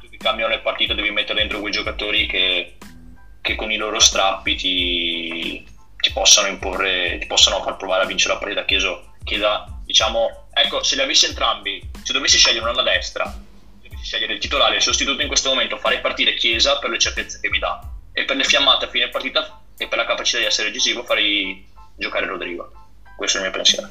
[0.00, 2.76] Tutti cambiano le partite, devi mettere dentro quei giocatori che
[3.46, 5.64] che con i loro strappi ti,
[5.96, 8.64] ti possano imporre, ti possano far provare a vincere la partita.
[8.64, 13.32] Chiesa, Chiesa, diciamo, ecco, se li avessi entrambi, se dovessi scegliere uno alla destra,
[14.06, 17.40] scegliere il titolare e il sostituto in questo momento, farei partire Chiesa per le certezze
[17.40, 17.80] che mi dà
[18.12, 21.66] e per le fiammate a fine partita e per la capacità di essere decisivo farei
[21.96, 22.70] giocare Rodrigo.
[23.16, 23.88] Questo è il mio pensiero.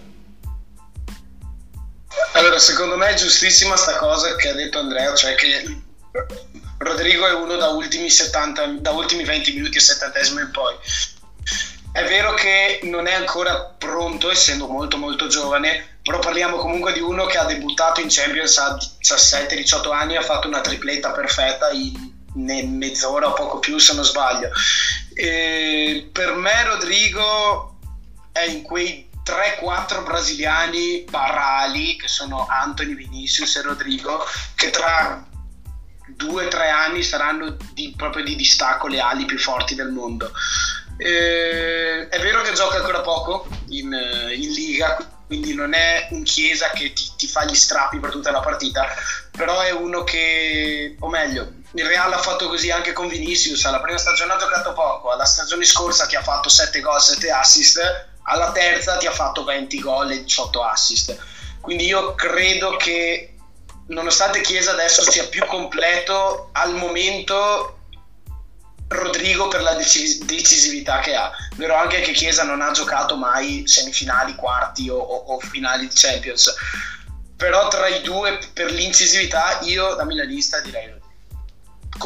[2.33, 5.81] Allora, secondo me è giustissima sta cosa che ha detto Andrea, cioè che
[6.77, 10.75] Rodrigo è uno da ultimi, 70, da ultimi 20 minuti e 70 in poi.
[11.91, 16.99] È vero che non è ancora pronto, essendo molto molto giovane, però parliamo comunque di
[16.99, 22.13] uno che ha debuttato in Champions a 17-18 anni, ha fatto una tripletta perfetta in,
[22.35, 24.51] mezz'ora o poco più se non sbaglio.
[25.15, 27.79] E per me Rodrigo
[28.31, 35.25] è in quei 3-4 brasiliani barali che sono Anthony, Vinicius e Rodrigo che tra
[36.07, 40.31] due o tre anni saranno di, proprio di distacco le ali più forti del mondo.
[40.97, 43.91] Eh, è vero che gioca ancora poco in,
[44.31, 48.31] in, Liga, quindi non è un Chiesa che ti, ti, fa gli strappi per tutta
[48.31, 48.87] la partita,
[49.31, 53.81] però è uno che, o meglio, il Real ha fatto così anche con Vinicius, alla
[53.81, 58.07] prima stagione ha giocato poco, alla stagione scorsa ti ha fatto 7 gol, 7 assist,
[58.23, 61.17] alla terza ti ha fatto 20 gol e 18 assist.
[61.59, 63.35] Quindi io credo che
[63.87, 67.74] nonostante Chiesa adesso sia più completo, al momento
[68.87, 71.31] Rodrigo per la decisività che ha.
[71.55, 75.93] Vero anche che Chiesa non ha giocato mai semifinali, quarti o, o, o finali di
[75.95, 76.53] Champions.
[77.35, 81.04] però tra i due per l'incisività io da milanista direi Rodrigo.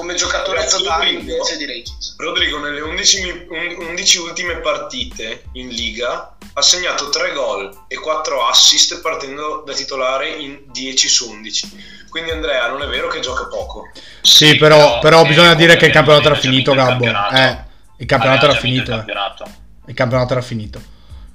[0.10, 5.44] Come giocatore totale Rodrigo- invece direi Chiesa Rodrigo nelle 11, mi- un- 11 ultime partite
[5.54, 11.30] in Liga ha segnato 3 gol e 4 assist partendo da titolare in 10 su
[11.30, 11.98] 11.
[12.10, 13.92] Quindi Andrea, non è vero che gioca poco.
[14.22, 16.90] Sì, però, però eh, bisogna dire che il campionato era finito, Gabbo.
[16.90, 17.36] campionato.
[17.36, 17.58] Eh,
[18.00, 18.82] il campionato era finito.
[18.92, 19.44] Il campionato.
[19.86, 20.82] Il campionato era finito.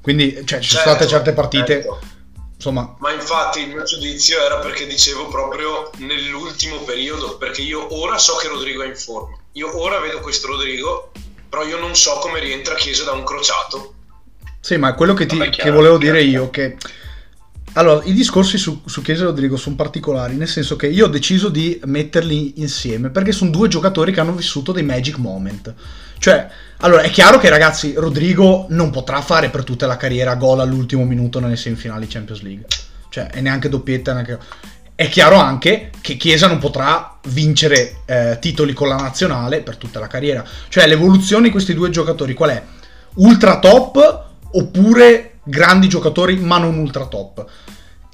[0.03, 2.01] Quindi, cioè, ci sono Certo, state certe partite, certo.
[2.65, 8.17] Insomma, Ma infatti il mio giudizio era perché dicevo proprio nell'ultimo periodo, perché io ora
[8.17, 9.37] so che Rodrigo è in forma.
[9.53, 11.13] Io ora vedo questo Rodrigo,
[11.49, 13.93] però io non so come rientra Chiesa da un crociato.
[14.61, 16.17] Sì, ma quello che, ti, Vabbè, che chiaro, volevo chiaro.
[16.17, 16.77] dire io che
[17.75, 21.09] allora, i discorsi su, su Chiesa e Rodrigo sono particolari, nel senso che io ho
[21.09, 25.75] deciso di metterli insieme perché sono due giocatori che hanno vissuto dei magic moment.
[26.19, 30.61] Cioè, allora è chiaro che ragazzi, Rodrigo non potrà fare per tutta la carriera gol
[30.61, 32.67] all'ultimo minuto nelle semifinali Champions League.
[33.09, 34.39] Cioè, e neanche doppietta, neanche...
[34.97, 39.99] È chiaro anche che Chiesa non potrà vincere eh, titoli con la nazionale per tutta
[39.99, 40.45] la carriera.
[40.69, 42.63] Cioè, l'evoluzione di questi due giocatori qual è?
[43.15, 47.45] Ultra top oppure grandi giocatori ma non ultra top?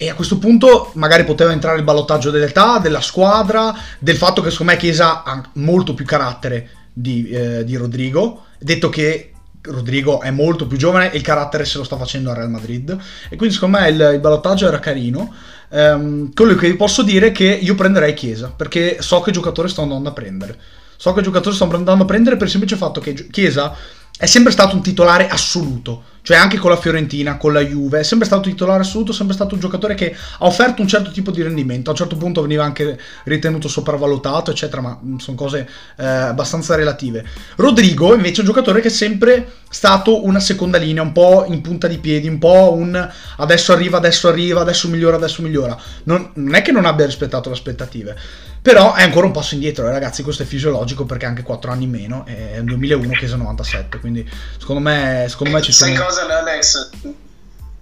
[0.02, 4.50] E a questo punto magari poteva entrare il ballottaggio dell'età, della squadra, del fatto che
[4.50, 8.46] secondo me Chiesa ha molto più carattere di, eh, di Rodrigo.
[8.58, 12.36] Detto che Rodrigo è molto più giovane e il carattere se lo sta facendo al
[12.36, 12.96] Real Madrid.
[13.28, 15.34] E quindi secondo me il, il ballottaggio era carino.
[15.68, 19.68] Ehm, quello che vi posso dire è che io prenderei Chiesa perché so che giocatore
[19.68, 20.58] sto andando a prendere.
[20.96, 23.76] So che giocatore sto andando a prendere per il semplice fatto che Chiesa
[24.20, 28.02] è sempre stato un titolare assoluto, cioè anche con la Fiorentina, con la Juve, è
[28.02, 31.11] sempre stato un titolare assoluto, è sempre stato un giocatore che ha offerto un certo
[31.11, 35.38] tipo di rendimento, a un certo punto veniva anche ritenuto sopravvalutato, eccetera, ma mh, sono
[35.38, 37.24] cose eh, abbastanza relative.
[37.56, 41.62] Rodrigo invece è un giocatore che è sempre stato una seconda linea, un po' in
[41.62, 45.74] punta di piedi, un po' un adesso arriva, adesso arriva, adesso migliora, adesso migliora.
[46.02, 48.18] Non, non è che non abbia rispettato le aspettative,
[48.62, 51.70] però è ancora un passo indietro, eh, ragazzi, questo è fisiologico perché ha anche 4
[51.70, 55.73] anni in meno, è un 2001 che è 97, quindi secondo me, secondo me ci
[55.73, 56.07] sai sono...
[56.07, 56.90] cosa Alex?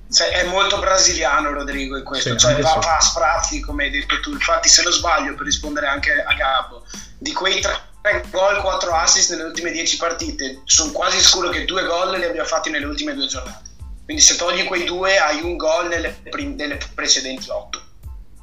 [0.09, 2.31] Sai, è molto brasiliano Rodrigo in questo.
[2.31, 4.31] Sì, cioè va, va a sprazzi come hai detto tu.
[4.31, 6.85] Infatti se non sbaglio per rispondere anche a Gabbo
[7.19, 7.87] di quei 3
[8.31, 12.45] gol 4 assist nelle ultime 10 partite sono quasi sicuro che due gol li abbia
[12.45, 13.69] fatti nelle ultime due giornate.
[14.05, 17.83] Quindi se togli quei due hai un gol nelle, prim- nelle precedenti 8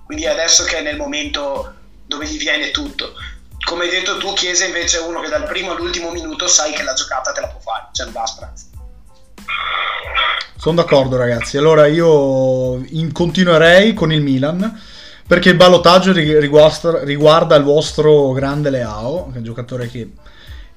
[0.05, 1.73] quindi adesso che è nel momento
[2.05, 3.13] dove gli viene tutto.
[3.65, 6.83] Come hai detto tu Chiesa invece è uno che dal primo all'ultimo minuto sai che
[6.83, 8.65] la giocata te la può fare cioè non va a sprazzi
[10.55, 14.79] Sono d'accordo ragazzi, allora io in- continuerei con il Milan
[15.27, 20.11] perché il ballottaggio ri- riguarda, riguarda il vostro grande Leao, che è un giocatore che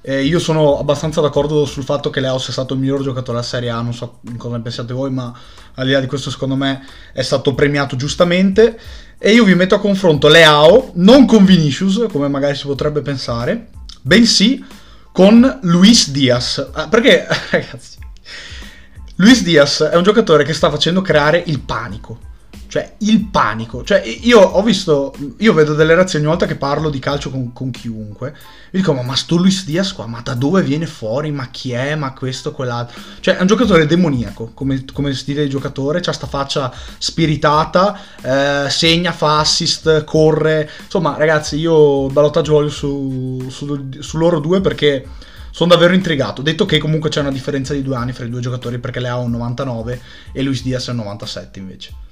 [0.01, 3.43] eh, io sono abbastanza d'accordo sul fatto che Leao sia stato il miglior giocatore della
[3.43, 5.31] Serie A, non so cosa ne pensiate voi, ma
[5.75, 8.79] al di là di questo secondo me è stato premiato giustamente
[9.19, 13.67] e io vi metto a confronto Leao non con Vinicius, come magari si potrebbe pensare,
[14.01, 14.63] bensì
[15.11, 17.97] con Luis Diaz, Ah, perché ragazzi
[19.17, 22.27] Luis Diaz è un giocatore che sta facendo creare il panico.
[22.69, 23.83] Cioè, il panico.
[23.83, 25.13] Cioè, io ho visto.
[25.39, 28.29] Io vedo delle reazioni ogni volta che parlo di calcio con, con chiunque.
[28.71, 31.31] Mi dico, ma, ma sto Luis Diaz qua, ma da dove viene fuori?
[31.31, 31.95] Ma chi è?
[31.95, 33.01] Ma questo, quell'altro.
[33.19, 35.99] Cioè, è un giocatore demoniaco come, come stile di giocatore.
[35.99, 37.99] C'ha sta faccia spiritata.
[38.21, 40.69] eh, segna, fa assist, corre.
[40.83, 45.07] Insomma, ragazzi, io il ballottaggio voglio su, su, su loro due perché
[45.49, 46.43] sono davvero intrigato.
[46.43, 49.21] Detto che comunque c'è una differenza di due anni fra i due giocatori perché Leao
[49.21, 50.01] è un 99
[50.33, 52.08] e Luis Diaz è un 97 invece.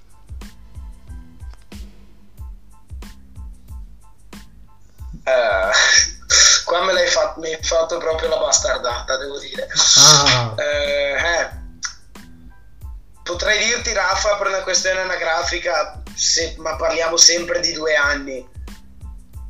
[5.27, 5.71] Eh,
[6.65, 9.67] qua me l'hai fatto, mi hai fatto proprio la bastardata, devo dire.
[9.97, 11.49] Ah, Eh, eh.
[13.23, 18.47] Potrei dirti, Raffa, per una questione anagrafica, se- ma parliamo sempre di due anni.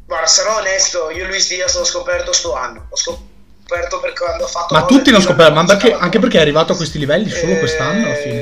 [0.06, 2.88] Guarda, sarò onesto, io Luis Diaz l'ho scoperto sto anno.
[2.90, 4.74] L'ho scoperto perché quando ha fatto...
[4.74, 7.60] ma tutti l'hanno scoperto, ma perché, anche perché è arrivato a questi livelli solo Eh,
[7.60, 8.42] quest'anno alla fine.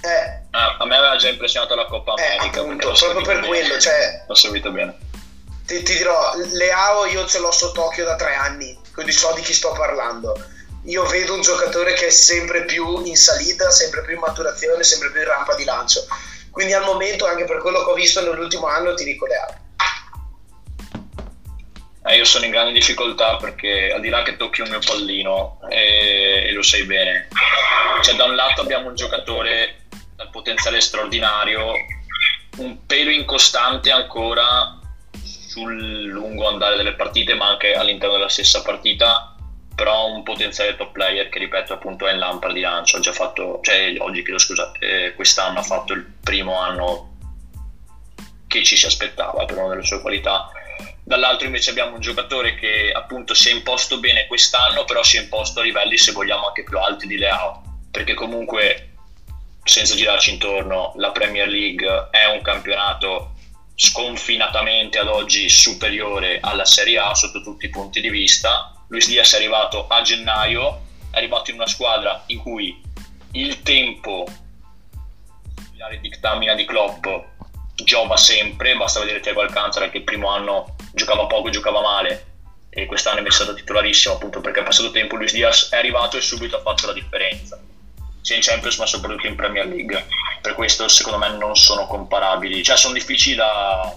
[0.00, 2.60] Eh, Ah, a me aveva già impressionato la Coppa Eh, America.
[2.60, 3.46] appunto, proprio per bene.
[3.46, 4.96] quello, cioè- L'ho seguito bene.
[5.68, 9.52] Ti, ti dirò, Leao io ce l'ho sott'occhio da tre anni, quindi so di chi
[9.52, 10.34] sto parlando.
[10.84, 15.10] Io vedo un giocatore che è sempre più in salita, sempre più in maturazione, sempre
[15.10, 16.06] più in rampa di lancio.
[16.50, 19.66] Quindi al momento, anche per quello che ho visto nell'ultimo anno, ti dico Leao.
[22.06, 25.60] Eh, io sono in grande difficoltà perché al di là che tocchi un mio pallino
[25.68, 27.28] e, e lo sai bene,
[28.00, 31.72] cioè da un lato abbiamo un giocatore dal potenziale straordinario,
[32.56, 34.77] un pelo incostante ancora
[35.48, 39.34] sul lungo andare delle partite, ma anche all'interno della stessa partita,
[39.74, 43.12] però un potenziale top player che ripeto appunto è in lampada di lancio, ha già
[43.12, 47.16] fatto, cioè oggi chiedo scusa, eh, quest'anno ha fatto il primo anno
[48.46, 50.50] che ci si aspettava per una delle sue qualità.
[51.02, 55.22] Dall'altro invece abbiamo un giocatore che appunto si è imposto bene quest'anno, però si è
[55.22, 58.96] imposto a livelli se vogliamo anche più alti di Leao, perché comunque
[59.64, 63.36] senza girarci intorno, la Premier League è un campionato
[63.80, 68.74] sconfinatamente ad oggi superiore alla Serie A sotto tutti i punti di vista.
[68.88, 72.82] Luis Diaz è arrivato a gennaio, è arrivato in una squadra in cui
[73.32, 74.26] il tempo
[75.90, 77.06] di dictamina di Klopp
[77.76, 82.26] giova sempre, basta vedere Thiago Alcantara che il primo anno giocava poco giocava male
[82.70, 85.14] e quest'anno è messo titolarissimo appunto perché è passato tempo.
[85.14, 87.62] Luis Diaz è arrivato e subito ha fatto la differenza
[88.28, 90.06] sia in Champions ma soprattutto in Premier League.
[90.42, 92.62] Per questo secondo me non sono comparabili.
[92.62, 93.96] Cioè sono difficili da,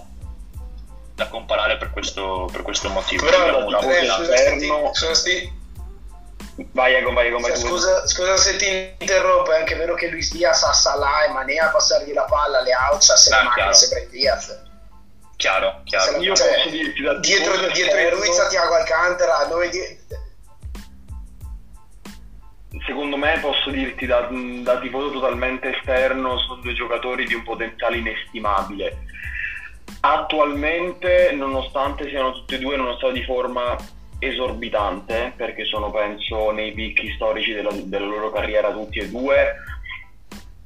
[1.14, 3.26] da comparare per questo, per questo motivo.
[3.26, 5.60] Però una eh, sono sti,
[6.72, 10.32] Vai Egon, vai Egon, vai scusa, scusa, se ti interrompo, è anche vero che Luis
[10.32, 13.74] Diaz ha Salah e Mane a passargli la palla, le outs, se ah, le mani
[13.74, 14.60] sembra il Diaz.
[15.36, 16.18] Chiaro, chiaro.
[16.18, 19.80] Io cioè, posso dirti da dietro, dietro di lui c'è Tiago Alcantara, noi di...
[22.92, 27.96] Secondo me posso dirti da, da tifoso totalmente esterno sono due giocatori di un potenziale
[27.96, 28.98] inestimabile.
[30.00, 33.78] Attualmente, nonostante siano tutti e due in uno stato di forma
[34.18, 39.54] esorbitante perché sono penso nei picchi storici della, della loro carriera tutti e due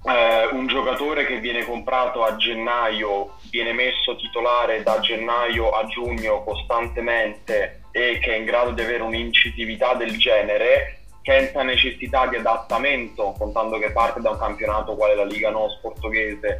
[0.05, 6.43] eh, un giocatore che viene comprato a gennaio viene messo titolare da gennaio a giugno
[6.43, 13.35] costantemente e che è in grado di avere un'incisività del genere senza necessità di adattamento
[13.37, 16.59] contando che parte da un campionato quale la Liga NOS portoghese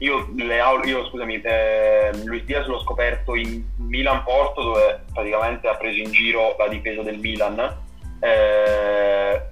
[0.00, 5.74] io, le, io scusami, eh, Luis Diaz l'ho scoperto in Milan Porto dove praticamente ha
[5.76, 7.58] preso in giro la difesa del Milan
[8.20, 9.42] eh,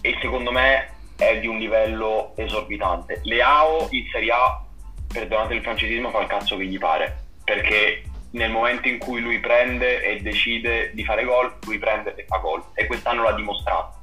[0.00, 3.20] e secondo me è di un livello esorbitante.
[3.24, 4.64] Leao in Serie A,
[5.12, 9.40] perdonate il francesismo, fa il cazzo che gli pare perché nel momento in cui lui
[9.40, 13.99] prende e decide di fare gol, lui prende e fa gol e quest'anno l'ha dimostrato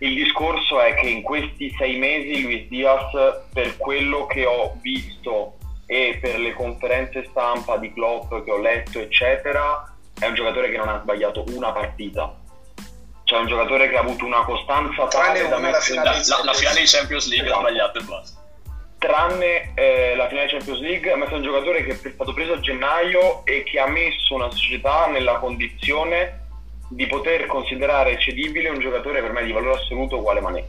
[0.00, 3.10] il discorso è che in questi sei mesi Luis Diaz,
[3.52, 5.56] per quello che ho visto
[5.86, 10.76] e per le conferenze stampa di Klopp che ho letto, eccetera, è un giocatore che
[10.76, 12.34] non ha sbagliato una partita.
[13.24, 15.94] Cioè un giocatore che ha avuto una costanza tale da mettere...
[15.96, 17.60] La, la, la, finale di Champions League esatto.
[17.60, 18.40] ha sbagliato e basta.
[18.98, 22.54] Tranne eh, la finale di Champions League, ma è un giocatore che è stato preso
[22.54, 26.39] a gennaio e che ha messo una società nella condizione
[26.90, 30.64] di poter considerare cedibile un giocatore per me di valore assoluto quale Mané.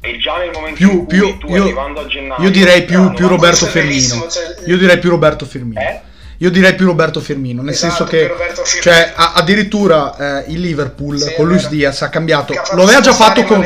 [0.00, 2.42] E già nel momento più, in cui più, tu io, arrivando a gennaio...
[2.42, 4.26] Io direi più, più Roberto Firmino.
[4.28, 5.80] Cioè, io direi più Roberto Firmino.
[5.80, 6.00] Eh?
[6.38, 8.34] Io direi più Roberto Firmino, nel esatto, senso che
[8.80, 12.52] cioè, a, addirittura eh, il Liverpool sì, con Luis Diaz ha cambiato.
[12.72, 13.64] Lo aveva già fatto con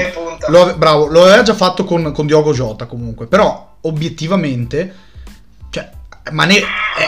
[0.48, 4.94] lo, bravo, lo aveva già fatto con, con Diogo Jota comunque, però obiettivamente
[6.30, 6.60] Mané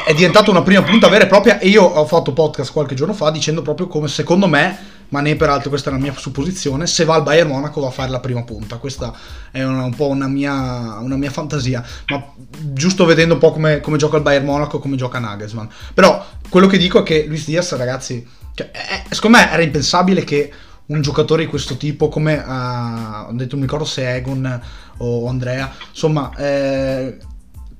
[0.07, 3.15] è, diventato una prima punta vera e propria e io ho fatto podcast qualche giorno
[3.15, 7.15] fa dicendo proprio come secondo me Mané peraltro questa è la mia supposizione se va
[7.15, 8.77] al Bayern Monaco va a fare la prima punta.
[8.77, 9.13] Questa
[9.51, 13.81] è una, un po' una mia, una mia, fantasia ma giusto vedendo un po' come,
[13.81, 15.67] come gioca il Bayern Monaco come gioca Nagelsmann.
[15.95, 20.25] Però quello che dico è che Luis Diaz ragazzi cioè, è, secondo me era impensabile
[20.25, 20.53] che
[20.87, 24.61] un giocatore di questo tipo come uh, ho detto non mi ricordo se Egon
[24.99, 27.17] o Andrea insomma eh,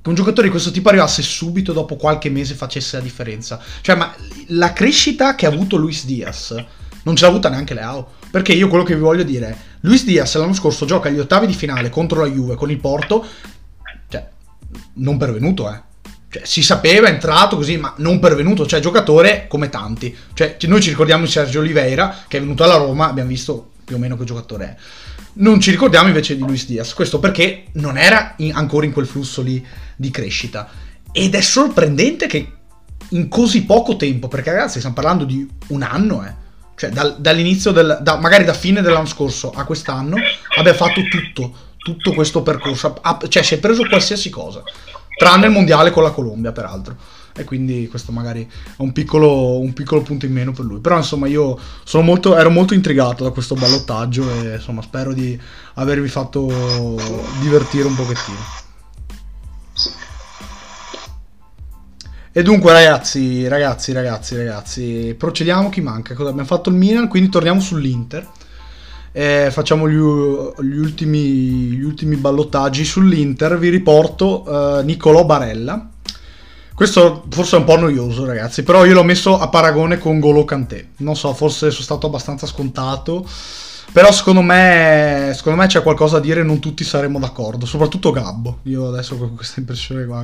[0.01, 3.59] che un giocatore di questo tipo arrivasse subito dopo qualche mese facesse la differenza.
[3.81, 4.13] Cioè, ma
[4.47, 6.55] la crescita che ha avuto Luis Diaz
[7.03, 8.17] non ce l'ha avuta neanche Leao.
[8.31, 11.47] Perché io quello che vi voglio dire è, Luis Diaz l'anno scorso gioca agli ottavi
[11.47, 13.25] di finale contro la Juve con il Porto,
[14.07, 14.27] cioè,
[14.95, 15.81] non pervenuto, eh.
[16.31, 20.15] Cioè, si sapeva, è entrato così, ma non pervenuto, cioè giocatore come tanti.
[20.33, 23.95] Cioè, noi ci ricordiamo di Sergio Oliveira, che è venuto alla Roma, abbiamo visto più
[23.95, 24.75] o meno che giocatore è.
[25.31, 29.07] Non ci ricordiamo invece di Luis Diaz, questo perché non era in, ancora in quel
[29.07, 29.65] flusso lì
[29.99, 30.69] di crescita.
[31.11, 32.53] Ed è sorprendente che
[33.09, 36.33] in così poco tempo, perché ragazzi stiamo parlando di un anno, eh,
[36.75, 40.15] cioè dal, dall'inizio del, da, magari da fine dell'anno scorso a quest'anno,
[40.57, 44.61] abbia fatto tutto, tutto questo percorso, ha, cioè si è preso qualsiasi cosa,
[45.17, 46.95] tranne il mondiale con la Colombia peraltro.
[47.35, 50.79] E quindi questo magari è un piccolo, un piccolo punto in meno per lui.
[50.79, 51.57] Però insomma io
[52.01, 55.39] molto, ero molto intrigato da questo ballottaggio e insomma spero di
[55.75, 56.97] avervi fatto
[57.39, 58.68] divertire un pochettino.
[62.31, 66.13] E dunque ragazzi, ragazzi, ragazzi, ragazzi, procediamo, chi manca?
[66.13, 68.27] Cosa abbiamo fatto il Milan, quindi torniamo sull'Inter.
[69.11, 73.57] Eh, facciamo gli, gli, ultimi, gli, ultimi, ballottaggi sull'Inter.
[73.57, 75.89] Vi riporto uh, Nicolò Barella.
[76.75, 80.45] Questo forse è un po' noioso, ragazzi, però io l'ho messo a paragone con Golo
[80.45, 80.89] Kanté.
[80.97, 83.27] Non so, forse sono stato abbastanza scontato.
[83.91, 88.59] Però secondo me, secondo me c'è qualcosa da dire, non tutti saremo d'accordo, soprattutto Gabbo.
[88.63, 90.23] Io adesso ho questa impressione qua.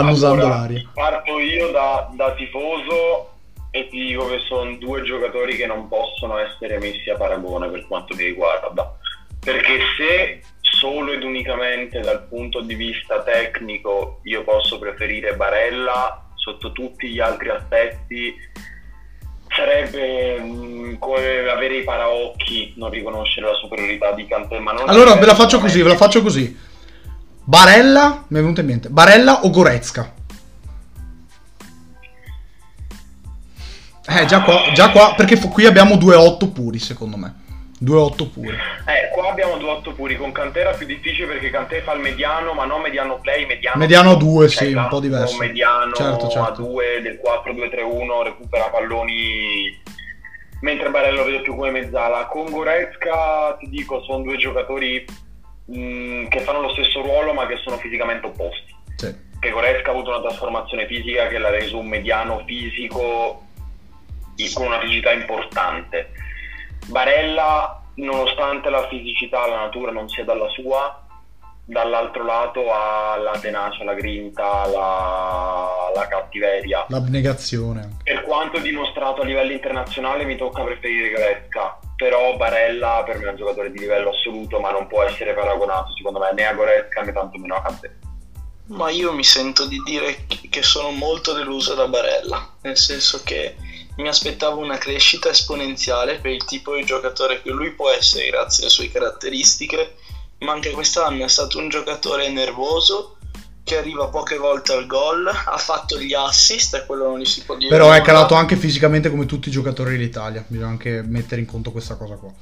[0.00, 0.90] Annusando Allora, l'aria.
[0.92, 3.34] Parto io da, da tifoso
[3.70, 7.86] e ti dico che sono due giocatori che non possono essere messi a paragone per
[7.86, 8.96] quanto mi riguarda.
[9.40, 16.72] Perché se solo ed unicamente dal punto di vista tecnico io posso preferire Barella sotto
[16.72, 18.34] tutti gli altri aspetti
[19.48, 25.14] sarebbe mm, come avere i paraocchi non riconoscere la superiorità di Kanté ma non Allora
[25.14, 26.66] ve la faccio così, ve la faccio così.
[27.48, 30.12] Barella, mi è venuto in mente, Barella o Goretzka?
[34.06, 37.34] Eh, già qua, già qua perché fu- qui abbiamo 2-8 puri, secondo me.
[37.78, 38.50] 2-8 puri.
[38.50, 42.00] Eh, qua abbiamo due 8 puri, con Kanté era più difficile perché Kanté fa il
[42.00, 45.36] mediano, ma non mediano play, mediano Mediano a due, Cioè, sì, un po' classico diverso.
[45.38, 46.62] mediano Certo, a certo.
[46.64, 49.80] 2 del 4-2-3-1, recupera palloni
[50.60, 52.26] mentre Barella lo vedo più come mezzala.
[52.26, 55.02] Con Goretzka ti dico, sono due giocatori
[55.68, 58.74] mh, che fanno lo stesso ruolo ma che sono fisicamente opposti.
[58.96, 59.26] Sì.
[59.38, 63.46] Che Goretzka ha avuto una trasformazione fisica che l'ha reso un mediano fisico
[64.54, 66.12] con una fisicità importante.
[66.86, 71.07] Barella, nonostante la fisicità, la natura non sia dalla sua,
[71.68, 76.86] dall'altro lato ha la tenacia, la grinta, la, la cattiveria.
[76.88, 77.98] L'abnegazione.
[78.02, 83.30] Per quanto dimostrato a livello internazionale mi tocca preferire Goretzka, però Barella per me è
[83.30, 87.02] un giocatore di livello assoluto, ma non può essere paragonato secondo me né a Goretzka
[87.02, 87.98] né tantomeno a Kanté.
[88.68, 93.20] Ma io mi sento di dire che- che sono molto deluso da Barella, nel senso
[93.24, 93.56] che
[93.96, 98.62] mi aspettavo una crescita esponenziale per il tipo di giocatore che lui può essere grazie
[98.62, 99.96] alle sue caratteristiche,
[100.38, 103.16] ma anche quest'anno è stato un giocatore nervoso
[103.64, 107.44] che arriva poche volte al gol, ha fatto gli assist e quello non gli si
[107.44, 107.68] può dire.
[107.68, 110.42] Però è calato anche fisicamente come tutti i giocatori dell'Italia.
[110.46, 112.32] Bisogna anche mettere in conto questa cosa qua.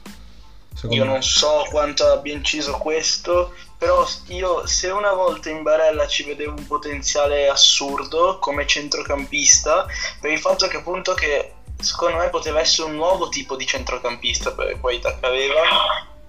[0.73, 1.11] Secondo Io me.
[1.11, 6.55] non so quanto abbia inciso questo, però io se una volta in Barella ci vedevo
[6.57, 9.87] un potenziale assurdo come centrocampista,
[10.21, 14.53] per il fatto che appunto che secondo me poteva essere un nuovo tipo di centrocampista
[14.53, 15.63] per le qualità che aveva,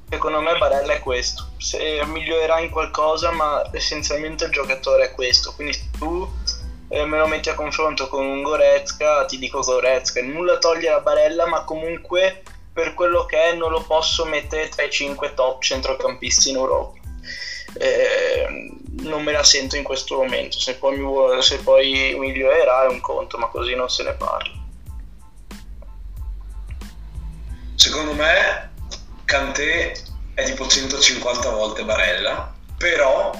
[0.09, 1.47] secondo me Barella è questo.
[1.57, 5.53] Se migliorerà in qualcosa, ma essenzialmente il giocatore è questo.
[5.53, 6.29] Quindi se tu
[6.89, 10.99] eh, me lo metti a confronto con un Goretzka, ti dico Goretzka, nulla toglie a
[10.99, 15.61] Barella, ma comunque per quello che è non lo posso mettere tra i 5 top
[15.61, 16.99] centrocampisti in Europa.
[17.73, 22.87] Eh, non me la sento in questo momento, se poi, vuole- se poi migliorerà è
[22.87, 24.65] un conto, ma così non se ne parla.
[27.75, 28.75] Secondo me
[29.27, 29.93] Kanté
[30.33, 33.37] è tipo 150 volte Barella, però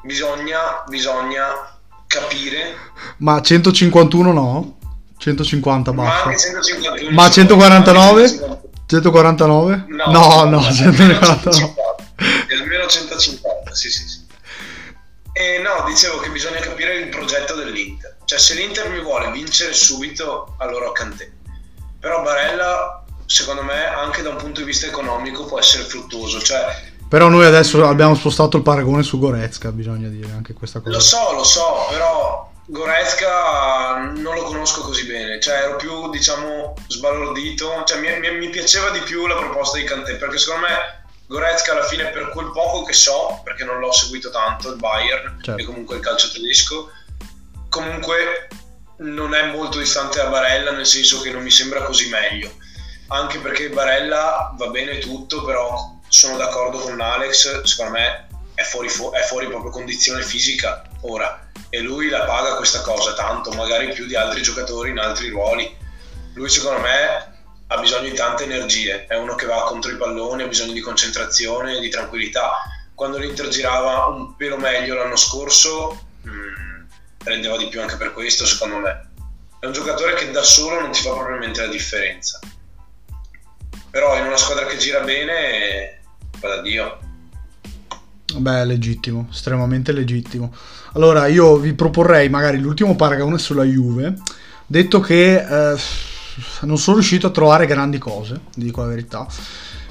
[0.00, 2.74] bisogna, bisogna capire,
[3.18, 4.78] Ma 151 no?
[5.18, 6.28] 150 ma basta.
[6.28, 7.10] anche 151.
[7.10, 8.22] Ma 149?
[8.22, 8.68] Anche 150.
[8.86, 9.84] 149?
[9.88, 11.52] No, no, no, almeno 149.
[11.52, 11.96] 150.
[12.58, 14.26] Almeno 150, sì, sì, sì.
[15.34, 18.16] E no, dicevo che bisogna capire il progetto dell'Inter.
[18.24, 21.30] Cioè, se l'Inter mi vuole vincere subito, allora Kanté.
[22.00, 26.40] Però Barella, secondo me, anche da un punto di vista economico, può essere fruttuoso.
[26.40, 26.64] Cioè,
[27.08, 30.96] Però noi adesso abbiamo spostato il paragone su Goretzka, bisogna dire anche questa cosa.
[30.96, 35.38] lo so, lo so, però Goretzka non lo conosco così bene.
[35.40, 37.82] Cioè, ero più, diciamo, sbalordito.
[37.84, 41.72] Cioè, mi, mi- mi piaceva di più la proposta di Kanté, perché secondo me Goretzka
[41.72, 45.60] alla fine, per quel poco che so, perché non l'ho seguito tanto, il Bayern Certo.
[45.60, 46.90] e comunque il calcio tedesco,
[47.68, 48.48] comunque
[49.00, 52.50] non è molto distante da Barella, nel senso che non mi sembra così meglio.
[53.08, 58.88] Anche perché Barella va bene tutto, però sono d'accordo con Alex, secondo me è fuori,
[58.88, 63.92] fo- è fuori proprio condizione fisica ora e lui la paga questa cosa tanto, magari
[63.92, 65.76] più di altri giocatori in altri ruoli.
[66.34, 67.36] Lui secondo me
[67.66, 70.80] ha bisogno di tante energie, è uno che va contro i palloni, ha bisogno di
[70.80, 72.62] concentrazione, di tranquillità.
[72.94, 76.86] Quando l'Inter girava un pelo meglio l'anno scorso, mh,
[77.24, 79.10] rendeva di più anche per questo, secondo me.
[79.60, 82.40] È un giocatore che da solo non ti fa propriamente la differenza.
[83.90, 86.00] Però in una squadra che gira bene,
[86.40, 86.98] vada Dio.
[88.36, 90.52] Beh, legittimo, estremamente legittimo.
[90.92, 94.14] Allora, io vi proporrei magari l'ultimo paragone sulla Juve,
[94.66, 95.76] detto che eh,
[96.62, 99.26] non sono riuscito a trovare grandi cose, dico la verità.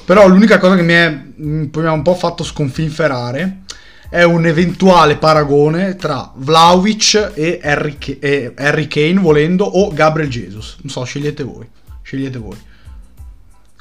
[0.06, 3.64] Però l'unica cosa che mi, è, mi ha un po' fatto sconfinferare
[4.10, 10.78] è un eventuale paragone tra Vlaovic e Harry Kane, volendo, o Gabriel Jesus.
[10.82, 11.68] Non so, scegliete voi.
[12.02, 12.58] Scegliete voi.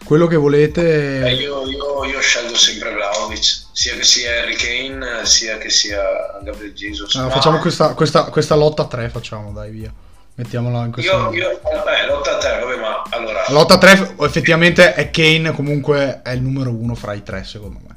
[0.04, 1.20] Quello che volete...
[1.24, 6.38] Eh, io, io, io scelgo sempre Vlaovic, sia che sia Harry Kane, sia che sia
[6.42, 7.14] Gabriel Jesus.
[7.16, 9.92] Ah, Ma facciamo questa, questa, questa lotta a 3, facciamo, dai, via.
[10.38, 13.44] Mettiamola in questo Io, io, vabbè, lotta a te, vabbè, ma allora...
[13.48, 17.80] Lotta a 3 effettivamente è Kane comunque è il numero uno fra i tre, secondo
[17.86, 17.96] me.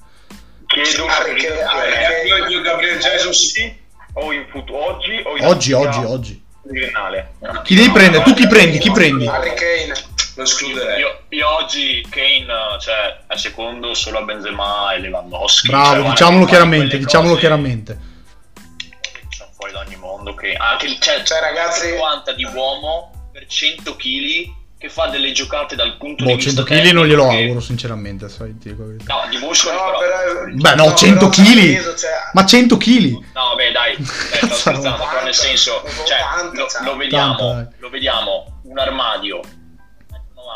[0.67, 2.27] Chiedo anche- eh.
[2.27, 3.75] io, io Gabriel Jesus sì,
[4.13, 6.43] o in futuro oggi o in Oggi, oggi, oggi.
[7.63, 8.23] Chi devi prendere?
[8.23, 8.77] Tu chi prendi?
[8.77, 9.27] Chi prendi?
[9.27, 9.93] Harry Kane,
[10.39, 10.99] lo escluderei.
[11.01, 12.45] Io, io oggi Kane
[12.79, 15.67] cioè, è secondo solo a Benzema e Lewandowski.
[15.67, 17.99] Bravo, Cioè, diciamolo chiaramente, diciamolo cose chiaramente.
[19.29, 20.33] Sono fuori da ogni mondo.
[20.33, 25.33] Che anche il cioè, Cioè, ragazzi- 50 di uomo per 100 kg che fa delle
[25.33, 28.29] giocate dal punto Boh, di vista 100 kg non glielo che- auguro, sinceramente.
[28.29, 28.83] sai, ti dico.
[28.83, 29.99] No, di Muscoli No, però.
[29.99, 31.95] però- Beh, no, no, 100 però c'è kg.
[31.97, 33.11] cioè- Ma 100 kg?
[33.33, 36.83] No, vabbè, dai, dai sto scherzando, però 80, nel senso, cioè, 80, lo, cioè.
[36.85, 37.65] lo vediamo, Tanto, dai.
[37.79, 39.41] lo vediamo, un armadio,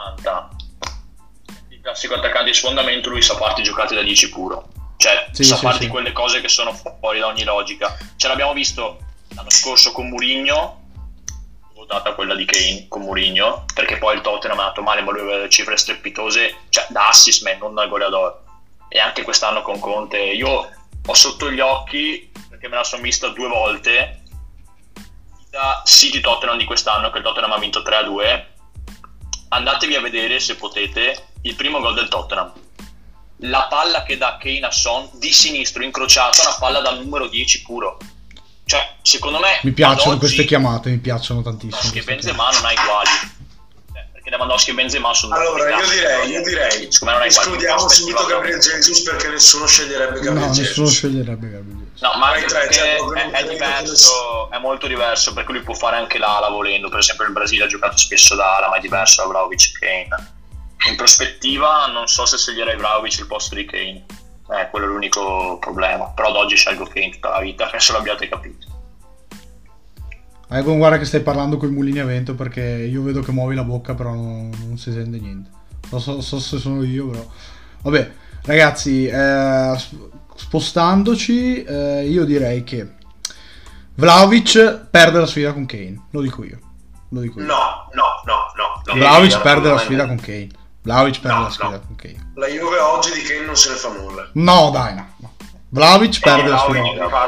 [0.09, 0.49] 90,
[1.69, 4.67] il classico attaccante di sfondamento, lui sa farti giocate da 10 puro.
[4.97, 5.89] Cioè, Sì, sa sì, farti sì.
[5.89, 7.97] quelle cose che sono fuori da ogni logica.
[8.15, 8.99] Ce l'abbiamo visto
[9.35, 10.81] l'anno scorso con Murigno,
[11.73, 15.21] votata quella di Kane con Murigno, perché poi il Tottenham è andato male, ma lui
[15.21, 18.41] aveva delle cifre strepitose, cioè da assist man, non da goleador.
[18.87, 20.69] E anche quest'anno con Conte, io
[21.05, 24.21] ho sotto gli occhi, perché me la sono vista due volte,
[25.49, 28.51] da City Tottenham di quest'anno, che il Tottenham ha vinto 3-2.
[29.53, 32.51] Andatevi a vedere, se potete, il primo gol del Tottenham.
[33.37, 37.61] La palla che dà Kane a Son di sinistro, incrociata, una palla da numero 10
[37.61, 37.97] puro.
[38.65, 39.59] Cioè, secondo me...
[39.63, 41.77] Mi piacciono oggi- queste chiamate, mi piacciono tantissimo.
[41.89, 43.09] E queste Benzema non hai uguali.
[43.93, 47.27] Eh, Perché Lewandowski e Benzema sono Allora, io direi, io direi, hai uguali.
[47.27, 48.59] escludiamo subito Gabriel.
[48.59, 50.13] Jesus perché nessuno sceglierebbe.
[50.19, 50.91] Gabriel No, nessuno Jesus.
[50.93, 51.82] sceglierebbe Gabriel Jesus.
[52.03, 55.73] No, ma anche perché cioè, è, non è diverso, è molto diverso perché lui può
[55.73, 56.89] fare anche l'ala volendo.
[56.89, 59.79] Per esempio, il Brasile ha giocato spesso da ala, ma è diverso da Vlaovic e
[59.79, 60.31] Kane.
[60.89, 64.03] In prospettiva, non so se sceglierei Vlaovic al posto di Kane.
[64.49, 66.09] Eh, quello è l'unico problema.
[66.09, 68.67] Però ad oggi scelgo Kane tutta la vita, penso l'abbiate capito.
[70.49, 73.55] Egon, guarda che stai parlando con i mulini a vento perché io vedo che muovi
[73.55, 75.49] la bocca, però non, non si sente niente.
[75.87, 77.25] So, so- so se sono io, però.
[77.83, 78.11] Vabbè,
[78.43, 79.77] ragazzi, eh,
[80.35, 82.87] spostandoci, eh, io direi che
[83.95, 86.07] Vlaovic perde la sfida con Kane.
[86.11, 86.59] Lo dico io.
[87.09, 87.45] Lo dico io.
[87.45, 88.81] No, no, no, no.
[88.85, 88.93] no.
[88.93, 90.49] Vlaovic perde la sfida con Kane.
[90.81, 91.81] Vlaovic perde No, la sfida no.
[91.85, 92.31] con Kane.
[92.35, 94.29] La Juve oggi di Kane non se ne fa nulla.
[94.33, 95.07] No, dai, no.
[95.17, 95.31] no.
[95.69, 96.81] Vlaovic perde la sfida.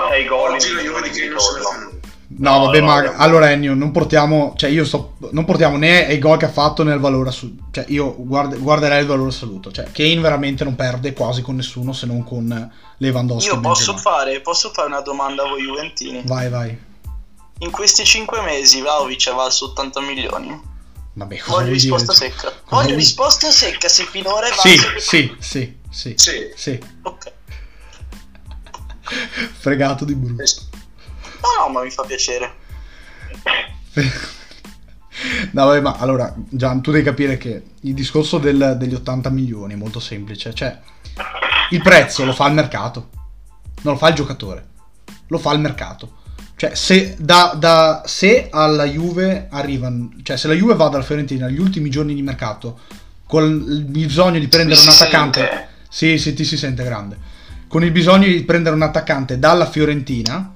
[0.09, 1.94] 6 gol Oggi la Juve di Kane non se ne fa nulla.
[2.37, 3.13] No, vabbè, no, ma no.
[3.15, 6.83] allora Ennio, non portiamo, cioè io sto, non portiamo né ai gol che ha fatto
[6.83, 7.63] né al valore assoluto.
[7.71, 9.71] Cioè io guard- guarderei il valore assoluto.
[9.71, 13.53] Cioè Kane veramente non perde quasi con nessuno se non con Lewandowski.
[13.53, 16.23] Io posso fare, posso fare una domanda a voi Juventini?
[16.25, 16.77] Vai, vai.
[17.59, 20.73] In questi 5 mesi Vlaovic è valso 80 milioni?
[21.13, 21.73] Vabbè, Voglio vuoi dire?
[21.75, 22.51] risposta secca.
[22.65, 26.51] Cosa Voglio risposta secca se finora è valso Sì, sì, sì, sì, Sì.
[26.53, 26.79] sì.
[27.03, 27.31] Ok.
[29.57, 30.43] Fregato di brutto.
[31.57, 32.53] No, no, ma mi fa piacere.
[35.51, 39.73] No, vabbè, ma allora, Gian, tu devi capire che il discorso del- degli 80 milioni
[39.73, 40.53] è molto semplice.
[40.53, 40.77] Cioè,
[41.71, 43.09] il prezzo lo fa il mercato,
[43.83, 44.65] non lo fa il giocatore,
[45.27, 46.17] lo fa il mercato.
[46.57, 51.45] Cioè, se, da, da- se alla Juve arrivano, cioè, se la Juve va dalla Fiorentina
[51.45, 52.79] agli ultimi giorni di mercato
[53.25, 55.67] con il bisogno di prendere un si attaccante, sente?
[55.89, 57.17] sì, sì, ti si sente grande,
[57.69, 60.53] con il bisogno di prendere un attaccante dalla Fiorentina,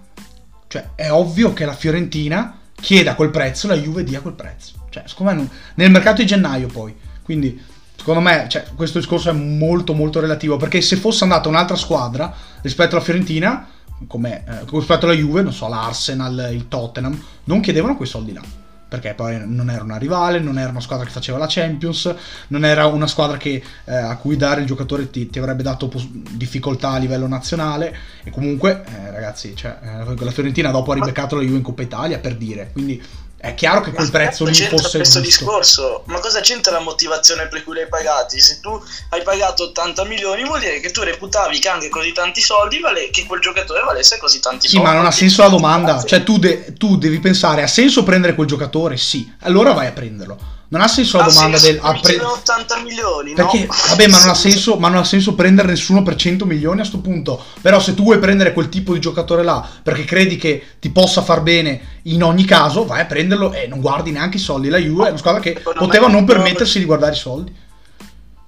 [0.70, 4.74] cioè, è ovvio che la Fiorentina chieda quel prezzo la Juve dia quel prezzo.
[4.92, 6.96] Cioè, secondo me, non- nel mercato di gennaio poi.
[7.24, 7.60] Quindi,
[7.96, 10.58] secondo me, cioè, questo discorso è molto, molto relativo.
[10.58, 13.68] Perché se fosse andata un'altra squadra rispetto alla Fiorentina,
[14.06, 18.42] come eh, rispetto alla Juve, non so, l'Arsenal, il Tottenham, non chiedevano quei soldi là.
[18.90, 22.14] Perché poi non era una rivale, non era una squadra che faceva la Champions,
[22.48, 25.88] non era una squadra che, eh, a cui dare il giocatore ti, ti avrebbe dato
[25.88, 27.96] pos- difficoltà a livello nazionale.
[28.24, 31.84] E comunque, eh, ragazzi, cioè, eh, la Fiorentina dopo ha ribeccato la Juve in Coppa
[31.84, 32.70] Italia per dire.
[32.74, 33.02] Quindi
[33.42, 35.44] è chiaro che quel prezzo lì fosse questo giusto.
[35.44, 36.04] discorso?
[36.08, 38.40] Ma cosa c'entra la motivazione per cui li hai pagati?
[38.40, 42.42] Se tu hai pagato 80 milioni vuol dire che tu reputavi che anche così tanti
[42.42, 44.88] soldi vale, che quel giocatore valesse così tanti Sì, soldi.
[44.90, 46.04] ma non ha senso la domanda.
[46.04, 48.98] Cioè, tu, de- tu devi pensare: ha senso prendere quel giocatore?
[48.98, 50.38] Sì, allora vai a prenderlo.
[50.72, 51.82] Non ha senso la Ha domanda senso del.
[51.82, 53.76] che a mi pre- chiedono 80 milioni, Perché, no?
[53.90, 56.84] vabbè, ma non, ha senso, ma non ha senso prendere nessuno per 100 milioni a
[56.86, 57.44] sto punto.
[57.62, 61.24] Però, se tu vuoi prendere quel tipo di giocatore là perché credi che ti possa
[61.24, 64.70] far bene in ogni caso, vai a prenderlo e non guardi neanche i soldi.
[64.70, 67.56] La Juve è una squadra che poteva non permettersi di guardare i soldi.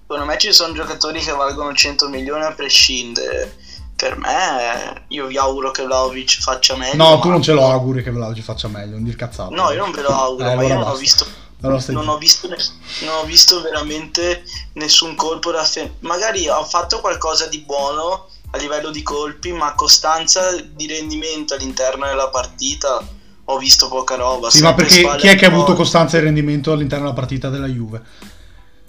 [0.02, 3.56] Secondo me ci sono giocatori che valgono 100 milioni a prescindere.
[3.96, 6.96] Per me, io vi auguro che Vlaovic faccia meglio.
[7.04, 9.54] No, tu non ce lo auguri che Vlaovic faccia meglio, non dir cazzato.
[9.54, 11.00] No, io non ve lo auguro, Eh, ma allora io non ho basta.
[11.00, 11.26] visto
[11.70, 12.00] Non zitto.
[12.00, 14.44] ho visto, non ho visto veramente
[14.74, 19.74] nessun colpo da fe- magari ho fatto qualcosa di buono a livello di colpi ma
[19.76, 23.06] costanza di rendimento all'interno della partita
[23.46, 26.72] ho visto poca roba Sì, ma perché chi è che ha avuto costanza di rendimento
[26.72, 28.02] all'interno della partita della Juve?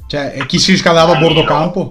[0.07, 1.91] Cioè, e chi si riscaldava a bordo campo?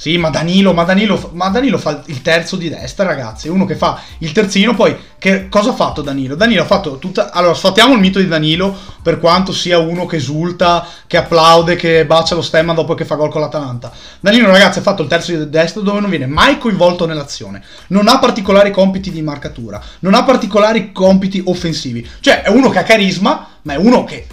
[0.00, 3.50] Sì, ma Danilo, ma Danilo, ma Danilo fa il terzo di destra, ragazzi.
[3.50, 4.74] Uno che fa il terzino.
[4.74, 6.36] Poi, che cosa ha fatto Danilo?
[6.36, 7.30] Danilo ha fatto tutta.
[7.30, 8.74] Allora, sfattiamo il mito di Danilo.
[9.02, 13.16] Per quanto sia uno che esulta, che applaude, che bacia lo stemma dopo che fa
[13.16, 13.92] gol con l'Atalanta.
[14.20, 17.62] Danilo, ragazzi, ha fatto il terzo di destra dove non viene mai coinvolto nell'azione.
[17.88, 19.82] Non ha particolari compiti di marcatura.
[19.98, 22.08] Non ha particolari compiti offensivi.
[22.20, 24.26] Cioè, è uno che ha carisma, ma è uno che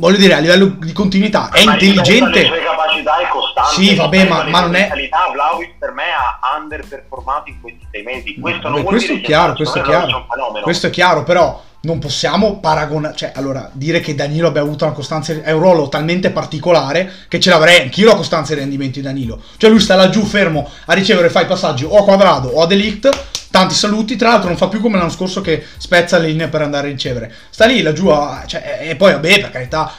[0.00, 2.40] voglio dire, a livello di continuità, è Ma intelligente.
[2.40, 3.74] Le sue capacità è costante.
[3.74, 4.90] Sì, vabbè, ma- Le ma sue non è-
[5.32, 8.34] Vlahovic per me ha underperformato in questi sei mesi.
[8.40, 10.26] Questo non Beh, vuol questo dire è chiaro, questo è chiaro.
[10.62, 14.92] Questo è chiaro, però non possiamo paragonare, cioè, allora, dire che Danilo abbia avuto una
[14.92, 19.06] costanza, è un ruolo talmente particolare che ce l'avrei anch'io la costanza dei rendimenti di
[19.06, 19.40] Danilo.
[19.56, 22.66] Cioè, lui sta laggiù fermo a ricevere, fa i passaggi o a quadrado o a
[22.66, 23.08] delict.
[23.50, 26.62] Tanti saluti, tra l'altro non fa più come l'anno scorso che spezza le linee per
[26.62, 27.34] andare a ricevere.
[27.50, 29.92] Sta lì laggiù a, cioè, e poi vabbè, per carità,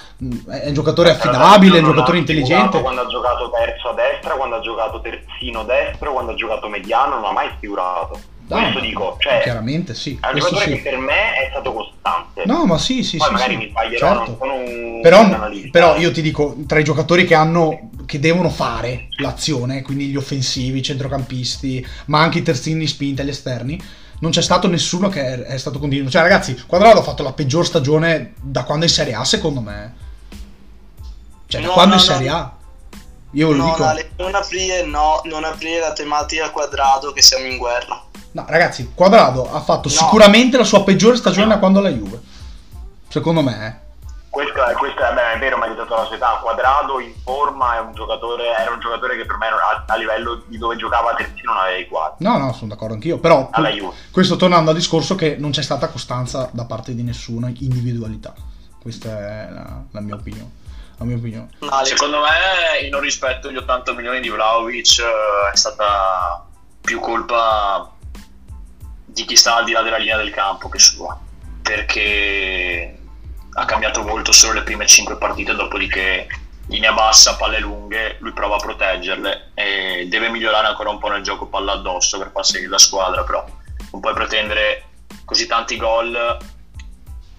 [0.49, 2.79] è un giocatore affidabile, è un Non giocatore intelligente.
[2.79, 7.15] Quando ha giocato terzo a destra, quando ha giocato terzino destro, quando ha giocato mediano,
[7.15, 8.19] non ha mai sfigurato.
[8.47, 10.71] No, Questo dico, cioè, chiaramente sì, è un giocatore sì.
[10.71, 12.43] che per me è stato costante.
[12.45, 14.37] No, ma sì, sì, Poi sì, magari sì, mi sbaglierò, non certo.
[14.39, 19.07] sono un Però, però io ti dico, tra i giocatori che hanno che devono fare
[19.21, 23.81] l'azione, quindi gli offensivi, i centrocampisti, ma anche i terzini di spinta, gli esterni,
[24.19, 26.09] non c'è stato nessuno che è, è stato continuo.
[26.09, 29.61] Cioè, ragazzi, Quadrado ha fatto la peggior stagione da quando è in Serie A, secondo
[29.61, 29.93] me.
[31.47, 32.13] Cioè, da No, quando è no, in no.
[32.15, 32.55] Serie A.
[33.31, 33.83] Io lo No, dico.
[33.85, 38.03] Ale, non aprire, no, non aprire la tematica quadrado che siamo in guerra.
[38.33, 39.95] No, ragazzi, Quadrado ha fatto No.
[39.95, 42.19] sicuramente la sua peggiore stagione da quando è alla Juve.
[43.07, 43.89] Secondo me, eh.
[44.31, 46.39] Questo, è, questo è, beh, è vero, ma è dato la sua età.
[46.41, 50.43] Quadrado in forma è un giocatore, era un giocatore che per me a, a livello
[50.47, 52.23] di dove giocava terzino non aveva i quadri.
[52.23, 53.19] No, no, sono d'accordo anch'io.
[53.19, 53.93] Però Alla Juve.
[54.09, 58.33] questo tornando al discorso che non c'è stata costanza da parte di nessuna individualità.
[58.81, 60.51] Questa è la, la mia opinione.
[60.95, 61.49] La mia opinione.
[61.59, 66.45] No, Secondo me il non rispetto degli 80 milioni di Vlaovic eh, è stata
[66.79, 67.91] più colpa
[69.03, 71.19] di chi sta al di là della linea del campo che sua,
[71.61, 73.00] perché
[73.53, 76.27] ha cambiato molto solo le prime 5 partite, dopodiché
[76.67, 81.23] linea bassa, palle lunghe, lui prova a proteggerle e deve migliorare ancora un po' nel
[81.23, 83.45] gioco palla addosso per far seguire la squadra, però
[83.91, 84.85] non puoi pretendere
[85.25, 86.37] così tanti gol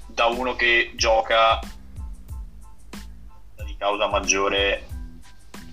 [0.07, 1.59] da uno che gioca
[3.65, 4.87] di causa maggiore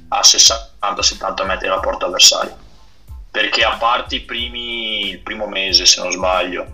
[0.10, 2.58] a 60-70 metri dalla porta avversaria.
[3.32, 6.66] Perché a parte i primi, il primo mese, se non sbaglio,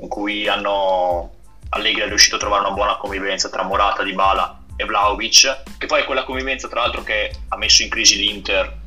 [0.00, 1.38] in cui hanno
[1.70, 6.02] Allegri è riuscito a trovare una buona convivenza tra Morata, Dybala e Vlaovic, che poi
[6.02, 8.78] è quella convivenza tra l'altro che ha messo in crisi l'Inter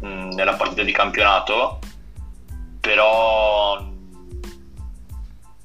[0.00, 1.78] nella partita di campionato,
[2.80, 3.82] però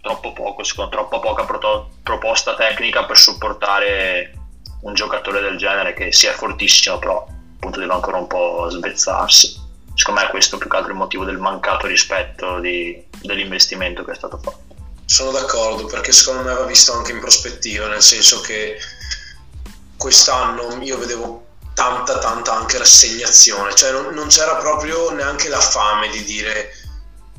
[0.02, 4.34] troppo poco, secondo troppo poca proto- proposta tecnica per supportare
[4.82, 9.68] un giocatore del genere che sia fortissimo, però appunto deve ancora un po' svezzarsi.
[9.94, 14.14] Secondo me è questo più che altro il motivo del mancato rispetto di- dell'investimento che
[14.14, 14.69] è stato fatto.
[15.10, 18.78] Sono d'accordo perché secondo me va visto anche in prospettiva, nel senso che
[19.98, 26.10] quest'anno io vedevo tanta tanta anche rassegnazione, cioè non, non c'era proprio neanche la fame
[26.10, 26.76] di dire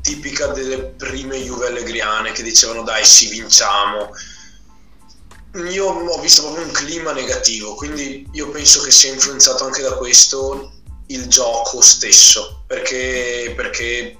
[0.02, 4.16] tipica delle prime Juve allegriane che dicevano dai sì vinciamo.
[5.70, 9.92] Io ho visto proprio un clima negativo, quindi io penso che sia influenzato anche da
[9.92, 10.72] questo
[11.06, 14.19] il gioco stesso, perché, perché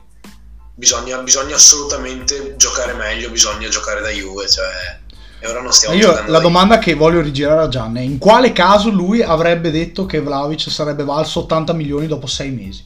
[0.80, 4.98] bisogna, bisogna assolutamente giocare meglio, bisogna giocare da Juve, cioè,
[5.38, 8.18] e ora non stiamo Io la da domanda che voglio rigirare a Gian è in
[8.18, 12.84] quale caso lui avrebbe detto che Vlaovic sarebbe valso 80 milioni dopo 6 mesi?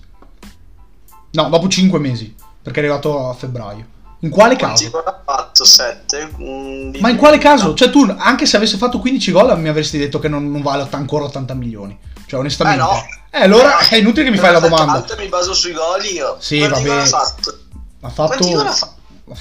[1.31, 3.93] No, dopo 5 mesi, perché è arrivato a febbraio.
[4.21, 4.91] In quale caso?
[5.05, 5.65] ha fatto?
[5.65, 6.31] 7?
[7.01, 7.75] Ma in quale caso?
[7.75, 10.87] Cioè tu, anche se avesse fatto 15 gol, mi avresti detto che non, non vale
[10.91, 11.97] ancora 80 milioni.
[12.27, 12.83] Cioè, onestamente.
[12.83, 13.07] Eh, no.
[13.31, 15.03] Eh, allora è inutile che mi fai la domanda.
[15.03, 16.37] Tanto mi baso sui gol io.
[16.39, 17.11] Sì, Quanti vabbè.
[17.11, 17.64] gol
[18.05, 18.45] ha fatto?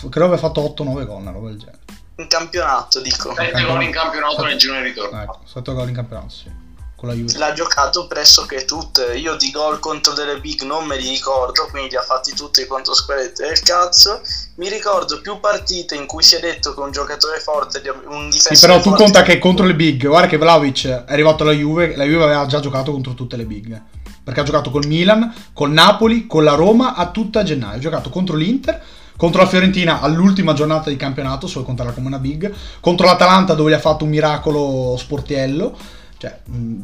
[0.10, 1.80] Credo abbia fatto 8-9 gol, una roba del genere.
[2.16, 3.34] In campionato, dico.
[3.36, 5.22] Sette gol in campionato nel girone di ritorno.
[5.22, 6.62] Ecco, 7 gol in campionato, sì.
[6.96, 7.38] Con la Juve.
[7.38, 9.18] L'ha giocato pressoché tutte.
[9.18, 12.66] Io di gol contro delle big non me li ricordo, quindi li ha fatti tutti
[12.66, 14.22] contro squadrette del cazzo.
[14.56, 18.56] Mi ricordo più partite in cui si è detto che un giocatore forte, un difensore
[18.56, 21.98] Sì, però tu conta che contro le big, guarda che Vlaovic è arrivato alla Juve,
[21.98, 23.82] la Juve aveva già giocato contro tutte le big.
[24.24, 27.76] Perché ha giocato col Milan, col Napoli, con la Roma a tutta gennaio.
[27.76, 28.82] Ha giocato contro l'Inter,
[29.18, 33.72] contro la Fiorentina all'ultima giornata di campionato, solo contarla come una big, contro l'Atalanta dove
[33.72, 35.78] gli ha fatto un miracolo sportiello.
[36.18, 36.76] Cioè, mh,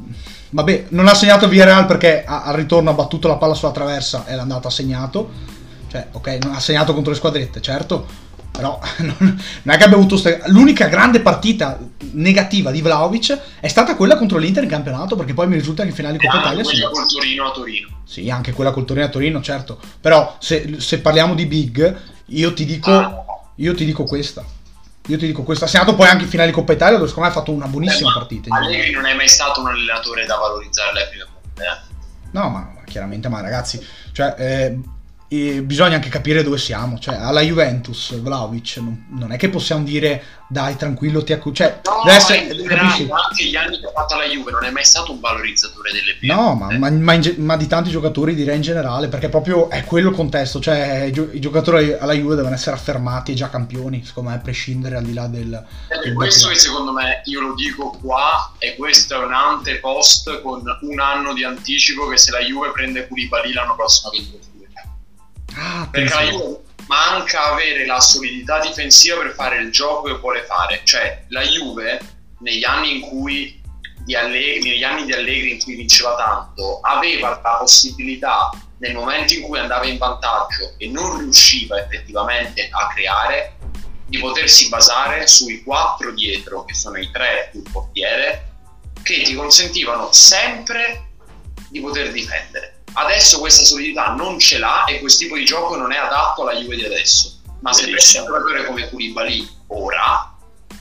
[0.50, 3.72] vabbè, non ha segnato via Real perché a- al ritorno ha battuto la palla sulla
[3.72, 5.30] traversa e l'ha andata segnato.
[5.88, 8.28] Cioè, ok, non ha segnato contro le squadrette, certo.
[8.60, 11.80] Però non, non è che abbia avuto ste- l'unica grande partita
[12.12, 15.90] negativa di Vlaovic è stata quella contro l'Inter in campionato perché poi mi risulta che
[15.90, 16.72] in finale di Coppa Italia sì.
[16.74, 17.88] quella col Torino a Torino.
[18.04, 19.80] Sì, anche quella col Torino a Torino, certo.
[20.02, 23.24] Però se, se parliamo di big, io ti dico, Ah.
[23.56, 24.44] io ti dico questa.
[25.08, 25.66] Io ti dico questa.
[25.68, 27.52] Si è andato poi anche in finale di Coppa Italia dove secondo me ha fatto
[27.52, 28.56] una buonissima Eh, partita.
[28.56, 31.64] Allegri non è mai stato un allenatore da valorizzare alle prime punte.
[31.64, 31.98] Eh.
[32.32, 34.80] No, ma, ma chiaramente, ma ragazzi, cioè, eh,
[35.32, 36.98] eh, bisogna anche capire dove siamo.
[36.98, 41.52] Cioè, alla Juventus, Vlaovic, non, non è che possiamo dire, dai, tranquillo, ti accu...
[41.52, 43.10] Cioè, No, deve essere, in generale, capisci?
[43.12, 46.16] anche gli anni che ha fatto alla Juve non è mai stato un valorizzatore delle
[46.18, 49.70] prime No, ma, ma- ma in ma di tanti giocatori direi in generale, perché proprio
[49.70, 53.50] è quello il contesto, cioè i, i giocatori alla Juve devono essere affermati e già
[53.50, 55.64] campioni, secondo me, a prescindere al di là del...
[55.88, 60.42] È del questo che secondo me, io lo dico qua, e questo è un antepost
[60.42, 64.48] con un anno di anticipo che se la Juve prende Koulibaly l'anno prossimo vince.
[65.60, 66.24] Ah, Perché la.
[66.24, 70.82] Juve manca avere la solidità difensiva per fare il gioco che vuole fare.
[70.84, 72.00] Cioè, la Juve,
[72.40, 73.62] negli anni in cui
[74.04, 78.50] di Allegri, negli anni di Allegri in cui vinceva tanto, aveva la possibilità
[78.80, 83.58] nel momento in cui andava in vantaggio e non riusciva effettivamente a creare,
[84.06, 88.48] di potersi basare sui quattro dietro, che sono i tre più il portiere,
[89.04, 91.10] che ti consentivano sempre
[91.70, 92.79] di poter difendere.
[92.94, 96.60] Adesso questa solidità non ce l'ha e questo tipo di gioco non è adatto alla
[96.60, 97.40] Juve di adesso.
[97.62, 100.34] Ma se prendi un giocatore come Koulibaly ora,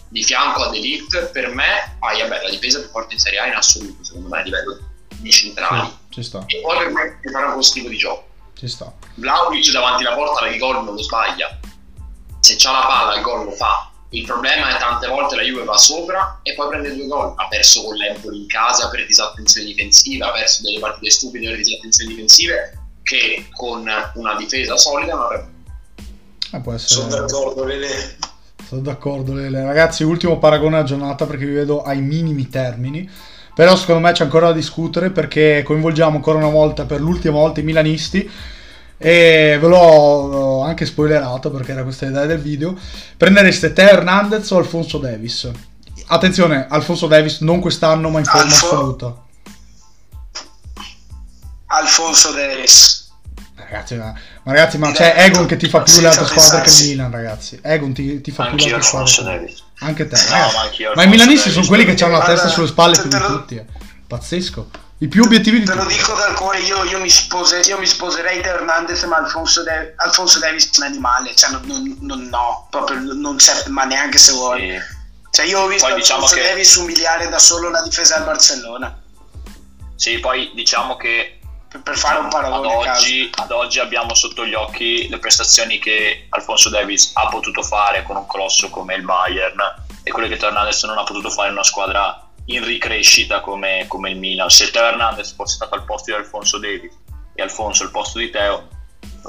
[0.09, 3.47] di fianco a Delict, per me hai vabbè, la difesa più forte in Serie A
[3.47, 4.79] in assoluto, secondo me, a livello
[5.17, 5.81] di centrali.
[5.87, 5.95] Sì,
[6.47, 8.27] E poi per me ti fanno questo tipo di gioco.
[8.55, 8.93] ci sta.
[9.17, 11.59] Vlaovic davanti alla porta il gol non lo sbaglia.
[12.41, 13.88] Se c'ha la palla il gol lo fa.
[14.11, 17.35] Il problema è tante volte la Juve va sopra e poi prende due gol.
[17.37, 21.57] Ha perso con l'Empoli in casa per disattenzione difensiva, ha perso delle partite stupide per
[21.59, 25.51] disattenzioni difensive che con una difesa solida non avrebbe.
[26.53, 27.03] Eh, può essere...
[27.03, 28.17] Sono d'accordo, Lele.
[28.67, 29.63] Sono d'accordo, Lele.
[29.63, 33.11] Ragazzi, ultimo paragone alla giornata perché vi vedo ai minimi termini.
[33.55, 37.61] Però secondo me c'è ancora da discutere perché coinvolgiamo ancora una volta, per l'ultima volta,
[37.61, 38.31] i milanisti.
[39.01, 42.77] E ve l'ho anche spoilerato perché era questa l'idea del video.
[43.17, 45.49] Prendereste Teo Hernandez o Alfonso Davis?
[46.07, 49.23] Attenzione, Alfonso Davis non quest'anno ma in forma Alfo- assoluta.
[51.67, 53.07] Alfonso Davis.
[53.55, 54.07] Ragazzi, ma,
[54.45, 56.89] ma ragazzi, ma c'è Egon che ti fa più le altre squadre che il.
[56.89, 57.59] Milan, ragazzi.
[57.63, 59.39] Egon ti, ti fa più le Anch'io altre squadre.
[59.39, 59.63] Davis.
[59.81, 62.67] Anche te, No, ma anch'io Ma i milanisti sono quelli che hanno la testa sulle
[62.67, 63.57] spalle più di tutti.
[63.57, 63.67] eh.
[64.07, 64.71] Pazzesco.
[65.01, 67.87] I più obiettivi di Te lo dico dal cuore, io, io mi, spose- io mi
[67.87, 72.25] sposerei Teo Hernandez, ma Alfonso, De- Alfonso Davis è un animale, cioè non, non- non-
[72.29, 74.61] no, proprio non c'è, ma neanche se vuoi.
[74.73, 74.97] Sì.
[75.31, 78.25] Cioè io ho visto Poi diciamo Alfonso che- Davis umiliare da solo la difesa del
[78.25, 79.01] Barcellona,
[79.95, 81.39] Sì, poi diciamo che
[81.69, 83.01] per, per fare un ad paragone a caso.
[83.05, 88.03] oggi, ad oggi abbiamo sotto gli occhi le prestazioni che Alfonso Davis ha potuto fare
[88.03, 89.59] con un colosso come il Bayern
[90.03, 94.11] e quelle che Hernandez non ha potuto fare in una squadra in ricrescita come, come
[94.11, 94.51] il Milan.
[94.51, 96.93] Se Teo Hernandez fosse stato al posto di Alfonso Davis
[97.35, 98.69] e Alfonso al posto di Teo,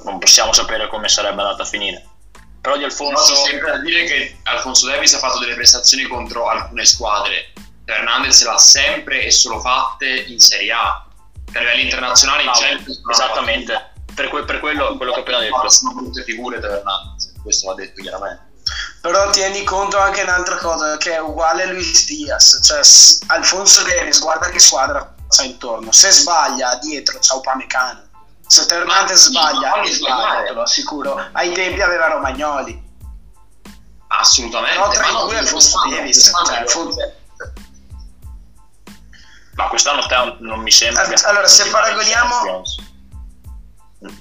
[0.03, 2.05] non possiamo sapere come sarebbe andata a finire.
[2.61, 6.85] Però di Alfonso sempre da dire che Alfonso Davis ha fatto delle prestazioni contro alcune
[6.85, 7.53] squadre.
[7.85, 11.05] Hernandez l'ha sempre e solo fatte in Serie A.
[11.51, 15.69] Per livelli internazionali in Champions esattamente per, que- per quello, quello che ho appena detto.
[15.69, 18.47] Sono brutte figure per Hernandez, questo va detto chiaramente.
[19.01, 22.81] Però tieni conto anche un'altra cosa, che è uguale a Luis Diaz, cioè
[23.27, 28.01] Alfonso Davis, guarda che squadra c'ha intorno, se sbaglia dietro c'ha Upamecano,
[28.45, 32.87] se Hernandez sbaglia, non sbaglia, te lo assicuro, ai tempi aveva Romagnoli.
[34.07, 34.75] Assolutamente.
[34.77, 37.13] Però tra ma i no, due Alfonso Davis, cioè, Alfonso-
[39.53, 41.07] Ma quest'anno non mi sembra.
[41.23, 42.63] Allora, se paragoniamo-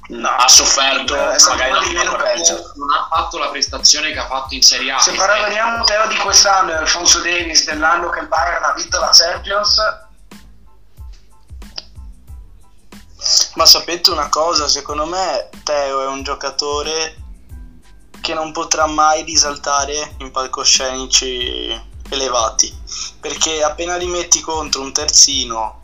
[0.09, 2.73] No, ha sofferto, Eh, magari meno ha peggio.
[2.75, 4.99] non ha fatto la prestazione che ha fatto in Serie A.
[4.99, 9.11] Se paragoniamo Teo di quest'anno e Alfonso Davis dell'anno che il Bayern ha vinto la
[9.13, 9.81] Champions,
[13.55, 14.69] Ma sapete una cosa?
[14.69, 17.17] Secondo me Teo è un giocatore
[18.21, 22.73] che non potrà mai risaltare in palcoscenici elevati.
[23.21, 25.78] Perché appena li metti contro un terzino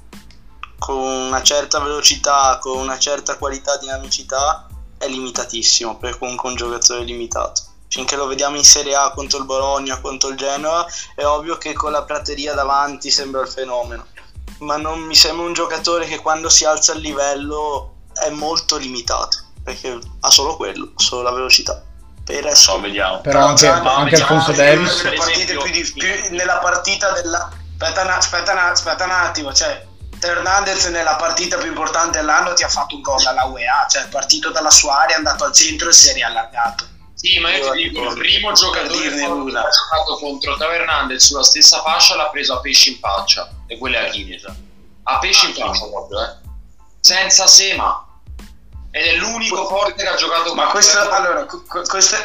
[0.78, 4.66] con una certa velocità, con una certa qualità dinamicità,
[4.98, 7.62] è limitatissimo, perché comunque un giocatore limitato.
[7.88, 11.72] Finché lo vediamo in Serie A contro il Bologna, contro il Genoa, è ovvio che
[11.74, 14.06] con la prateria davanti sembra il fenomeno
[14.58, 19.38] ma non mi sembra un giocatore che quando si alza il livello è molto limitato
[19.62, 21.82] perché ha solo quello, solo la velocità.
[22.24, 23.20] Per il So, vediamo.
[23.20, 25.02] Però anche, anche diciamo Alfonso Davis.
[25.02, 29.52] nelle partite esempio- più di- più- nella partita della aspetta, un- aspetta, aspetta un attimo
[29.52, 29.86] cioè
[30.24, 34.08] Hernandez nella partita più importante dell'anno ti ha fatto un gol alla UEA cioè è
[34.08, 37.70] partito dalla sua area è andato al centro e si è riallargato Sì, ma io
[37.70, 42.28] ti dico, il primo giocatore che ha giocato contro Teo Hernandez sulla stessa fascia l'ha
[42.28, 43.48] preso a pesci in faccia.
[43.66, 44.54] E quello è già.
[45.04, 46.34] A pesci in faccia proprio, eh.
[47.00, 48.04] Senza sema.
[48.90, 51.10] Ed è l'unico forte che ha giocato Ma questo, Teo.
[51.12, 52.16] allora, que- que- questo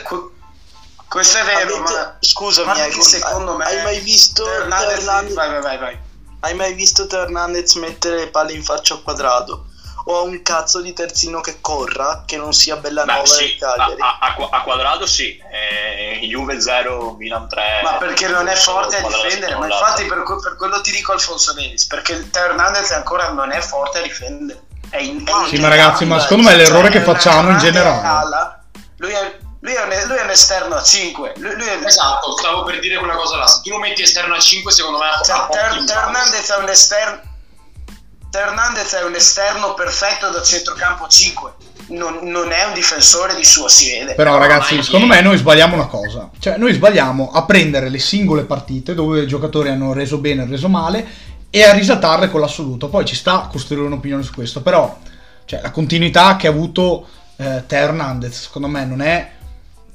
[1.07, 4.99] questo è vero, Avete- ma scusami, guarda ecco, che secondo me hai mai visto Hernandez-
[4.99, 5.99] Hernandez- vai, vai, vai, vai.
[6.41, 9.65] Hai mai visto Teo Hernandez mettere le palle in faccia al quadrato?
[10.05, 13.57] O a un cazzo di terzino che corra, che non sia bella Beh, nuova sì,
[13.57, 13.99] Cagliari?
[13.99, 17.81] a, a- a quadrado sì, eh, Juve 0, Milan 3.
[17.83, 21.53] Ma perché non è forte a difendere, ma infatti per, per quello ti dico Alfonso
[21.53, 24.61] Davis, perché il Teo Hernandez ancora non è forte a difendere.
[24.89, 28.07] È in, è Sì, ma ragazzi, ma secondo me è l'errore che facciamo in generale.
[28.07, 28.63] ala.
[28.97, 31.33] Lui è, lui, è un, lui è un esterno a 5.
[31.37, 33.47] Lui, lui è, Esatto, stavo per dire quella cosa là.
[33.47, 35.91] Se tu lo metti esterno a 5, secondo me ha cioè, Teo balls.
[35.91, 37.21] Hernandez è un esterno.
[38.31, 41.53] Hernandez è un esterno perfetto da centrocampo 5.
[41.87, 44.13] Non, non è un difensore di suo, si vede.
[44.13, 46.29] Però ragazzi, Ormai- secondo me noi sbagliamo una cosa.
[46.39, 50.47] Cioè, noi sbagliamo a prendere le singole partite dove i giocatori hanno reso bene e
[50.47, 51.05] reso male
[51.49, 52.87] e a risaltarle con l'assoluto.
[52.87, 54.61] Poi ci sta a costruire un'opinione su questo.
[54.61, 54.99] Però,
[55.43, 59.37] cioè, la continuità che ha avuto eh, Teo Hernandez, secondo me, non è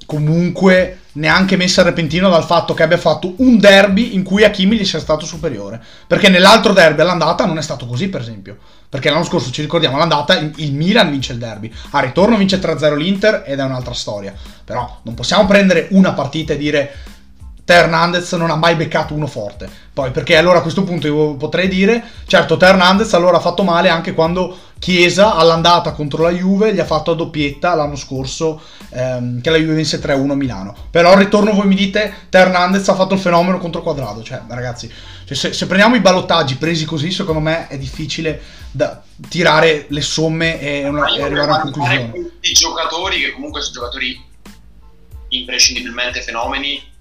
[0.06, 4.76] comunque neanche messa a repentino dal fatto che abbia fatto un derby in cui Hakimi
[4.76, 5.80] gli sia stato superiore.
[6.06, 8.56] Perché nell'altro derby all'andata non è stato così, per esempio.
[8.88, 12.60] Perché l'anno scorso ci ricordiamo all'andata il il Milan vince il derby, a ritorno vince
[12.60, 14.34] 3-0 l'Inter ed è un'altra storia.
[14.64, 16.94] Però non possiamo prendere una partita e dire
[17.64, 19.68] Teo Hernandez non ha mai beccato uno forte.
[19.92, 23.62] Poi perché allora a questo punto io potrei dire, certo Teo Hernandez allora ha fatto
[23.62, 28.60] male anche quando Chiesa all'andata contro la Juve gli ha fatto a doppietta l'anno scorso
[28.90, 30.76] ehm, che la Juve vinse 3-1 a Milano.
[30.90, 34.22] Però al ritorno voi mi dite Teo Hernandez ha fatto il fenomeno contro Quadrado.
[34.22, 34.92] Cioè ragazzi,
[35.24, 38.42] cioè, se, se prendiamo i ballottaggi presi così secondo me è difficile
[38.72, 42.10] da tirare le somme e, una- e arrivare a una conclusione.
[42.10, 44.22] questi giocatori che comunque sono giocatori
[45.28, 46.92] imprescindibilmente fenomeni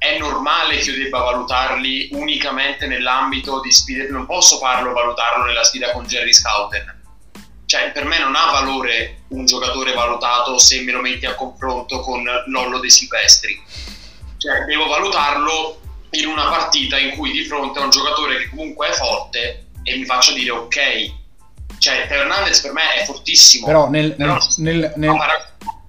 [0.00, 5.62] è normale che io debba valutarli unicamente nell'ambito di sfide non posso farlo valutarlo nella
[5.62, 7.02] sfida con Jerry Scouten.
[7.66, 12.00] Cioè per me non ha valore un giocatore valutato se me lo metti a confronto
[12.00, 13.62] con Lollo De Silvestri.
[14.38, 15.78] Cioè devo valutarlo
[16.12, 19.96] in una partita in cui di fronte a un giocatore che comunque è forte e
[19.98, 21.12] mi faccio dire ok.
[21.76, 23.66] Cioè Teo Hernandez per me è fortissimo.
[23.66, 25.18] Però nel, però nel, nel, nel- un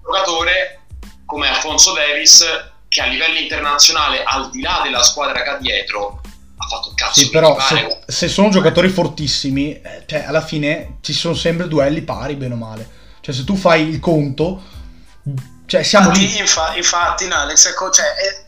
[0.04, 0.82] giocatore
[1.26, 2.46] come Alfonso Davis
[2.92, 6.20] che a livello internazionale al di là della squadra che ha dietro
[6.58, 10.98] ha fatto il cazzo Sì, però se, se sono giocatori fortissimi, eh, cioè alla fine
[11.00, 12.90] ci sono sempre duelli pari, bene o male.
[13.22, 14.62] Cioè se tu fai il conto,
[15.68, 16.24] cioè siamo lì.
[16.24, 18.44] Infatti, infa- infatti, no, Alex, ecco, cioè, è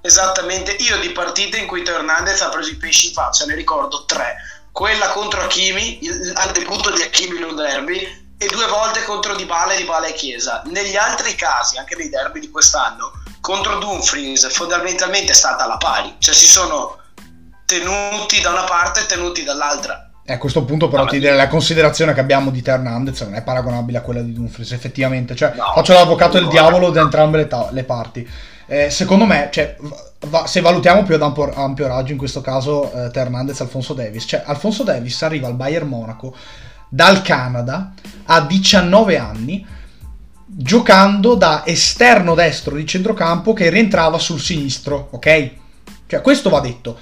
[0.00, 3.54] esattamente io di partite in cui Teo Hernandez ha preso i pesci in faccia, ne
[3.54, 4.36] ricordo tre.
[4.72, 7.98] Quella contro Hakimi, il- al debutto di Hakimi in un derby,
[8.38, 10.62] e due volte contro Dybala e Dybala e Chiesa.
[10.66, 13.12] Negli altri casi, anche nei derby di quest'anno,
[13.44, 16.96] contro Dumfries fondamentalmente è stata alla pari, cioè si sono
[17.66, 20.08] tenuti da una parte e tenuti dall'altra.
[20.24, 23.34] E a questo punto però No, ti direi la considerazione che abbiamo di Hernandez non
[23.34, 25.34] è paragonabile a quella di Dumfries, effettivamente.
[25.36, 25.72] Cioè, No.
[25.74, 28.26] faccio l'avvocato del diavolo da entrambe le, ta- le parti.
[28.66, 29.76] Eh, secondo me, cioè,
[30.28, 34.24] va- se valutiamo più ad ampio, ampio raggio, in questo caso eh, Hernandez Alfonso Davis,
[34.26, 36.34] cioè Alfonso Davis arriva al Bayern Monaco
[36.88, 37.92] dal Canada
[38.24, 39.66] a 19 anni
[40.56, 45.50] giocando da esterno destro di centrocampo che rientrava sul sinistro, ok?
[46.06, 46.96] Cioè, questo va detto.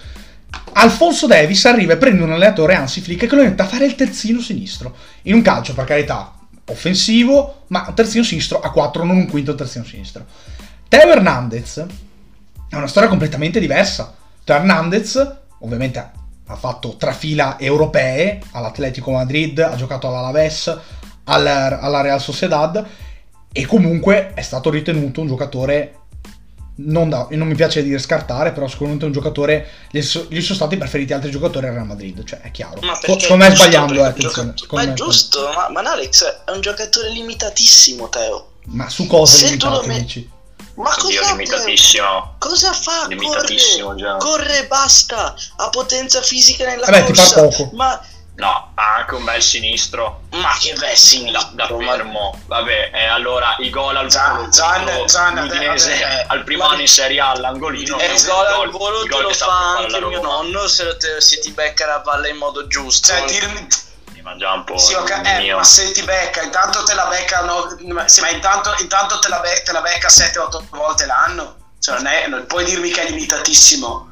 [0.75, 3.95] Alfonso Davis arriva e prende un allenatore, Hansi Flick, che lo mette a fare il
[3.95, 4.97] terzino sinistro.
[5.23, 6.33] In un calcio, per carità,
[6.67, 10.25] offensivo, ma un terzino sinistro a 4, non un quinto terzino sinistro.
[10.89, 11.85] Teo Hernandez
[12.69, 14.15] è una storia completamente diversa.
[14.45, 20.79] Teo Hernandez, ovviamente, ha- fatto tre fila europee all'Atletico Madrid, ha giocato all'Alaves,
[21.25, 22.87] alla, alla Real Sociedad
[23.53, 25.97] e comunque è stato ritenuto un giocatore
[26.75, 30.41] non, da, non mi piace dire scartare, però sicuramente è un giocatore gli, so- gli
[30.41, 32.81] sono stati preferiti altri giocatori al Real Madrid, cioè è chiaro.
[32.81, 34.55] Ma secondo me sbagliando, eh, attenzione.
[34.55, 38.53] gioca- Ma è giusto, ma, ma Alex è un giocatore limitatissimo, Teo.
[38.67, 40.31] Ma su cosa Se limitate, me- dici?
[40.75, 42.35] Ma cosa fa, limitatissimo.
[42.39, 43.07] Cosa fa?
[43.09, 44.17] Limitatissimo corre, già.
[44.17, 45.35] corre basta.
[45.57, 47.71] Ha potenza fisica nella Vabbè, ti corsa.
[47.75, 48.03] Ma,
[48.35, 50.23] No, ha anche un bel sinistro.
[50.31, 51.51] ma che bel Da, sinistro.
[51.55, 52.41] da fermo.
[52.47, 54.43] Vabbè, e allora il gol al Gian- volo.
[54.49, 57.99] Contro Gian- l'Udinese, vabbè, al primo anno in Serie A all'angolino.
[57.99, 61.41] E il il gol al volo te lo fa anche mio nonno se, te- se
[61.41, 63.09] ti becca la palla in modo giusto.
[63.09, 63.69] Cioè, ti-
[64.15, 64.79] Mi mangia un po'.
[64.79, 67.77] Sì, ok, il eh, ma se ti becca, intanto te la becca, no,
[68.07, 71.57] sì, ma intanto, intanto te, la be- te la becca 7-8 volte l'anno.
[71.81, 74.09] Cioè, non, è, non puoi dirmi che è limitatissimo.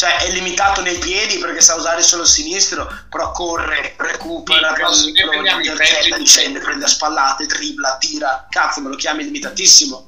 [0.00, 5.10] Cioè è limitato nei piedi perché sa usare solo il sinistro, però corre, recupera, Sì,
[5.10, 10.06] i intercetta, difende, prende a spallate, tripla, tira, cazzo me lo chiami limitatissimo.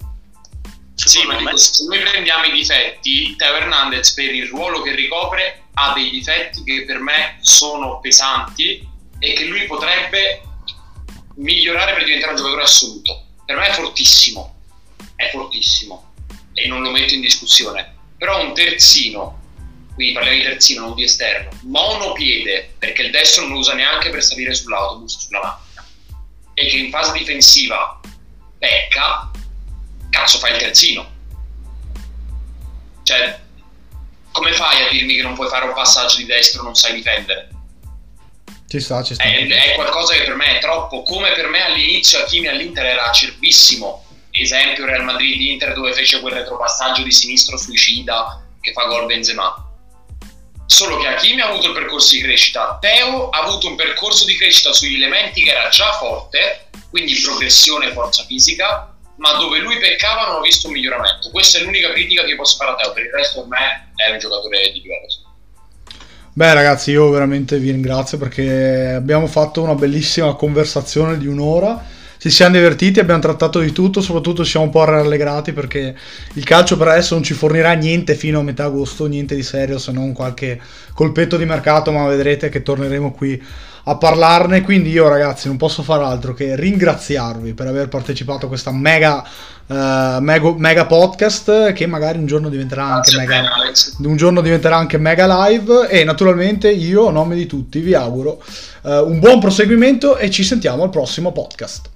[0.95, 5.65] Sì, ma dico, se noi prendiamo i difetti, Teo Hernandez per il ruolo che ricopre
[5.75, 8.89] ha dei difetti che per me sono pesanti
[9.19, 10.41] e che lui potrebbe
[11.35, 13.27] migliorare per diventare un giocatore assoluto.
[13.45, 14.57] Per me è fortissimo,
[15.17, 16.15] è fortissimo
[16.55, 17.95] e non lo metto in discussione.
[18.17, 19.41] Però un terzino,
[20.03, 24.11] quindi parliamo di terzino, non di esterno, monopiede, perché il destro non lo usa neanche
[24.11, 25.87] per salire sull'autobus, sulla macchina,
[26.55, 28.01] e che in fase difensiva
[28.59, 29.31] pecca,
[30.11, 31.11] cazzo fai il terzino.
[33.05, 33.41] Cioè,
[34.33, 37.51] come fai a dirmi che non puoi fare un passaggio di destro non sai difendere?
[38.67, 39.23] Ci sta, ci sta.
[39.23, 41.03] È, è qualcosa che per me è troppo.
[41.03, 44.05] Come per me all'inizio Hakimi all'Inter era acerbissimo.
[44.31, 49.71] Esempio Real Madrid-Inter dove fece quel retropassaggio di sinistro suicida che fa gol Benzema.
[50.73, 54.39] Solo che Hakimi ha avuto il percorso di crescita, Teo ha avuto un percorso di
[54.39, 60.29] crescita sugli elementi che era già forte, quindi progressione forza fisica, ma dove lui peccava
[60.29, 61.29] non ho visto un miglioramento.
[61.29, 64.13] Questa è l'unica critica che posso fare a Teo, per il resto per me è
[64.13, 65.07] un giocatore di livello.
[66.33, 71.92] Beh ragazzi, io veramente vi ringrazio perché abbiamo fatto una bellissima conversazione di un'ora.
[72.23, 75.93] Ci siamo divertiti, abbiamo trattato di tutto, soprattutto siamo un po' rallegrati perché
[76.35, 79.77] il calcio per adesso non ci fornirà niente fino a metà agosto, niente di serio
[79.77, 80.61] se non qualche
[80.95, 83.43] colpetto di mercato, ma vedrete che torneremo qui
[83.83, 84.61] a parlarne.
[84.61, 89.25] Quindi io ragazzi non posso fare altro che ringraziarvi per aver partecipato a questa mega,
[89.67, 93.43] eh, mega, mega podcast che magari un giorno diventerà anche mega
[93.99, 95.89] un giorno diventerà anche mega live.
[95.89, 98.41] E naturalmente io a nome di tutti vi auguro
[98.85, 101.91] eh, un buon proseguimento e ci sentiamo al prossimo podcast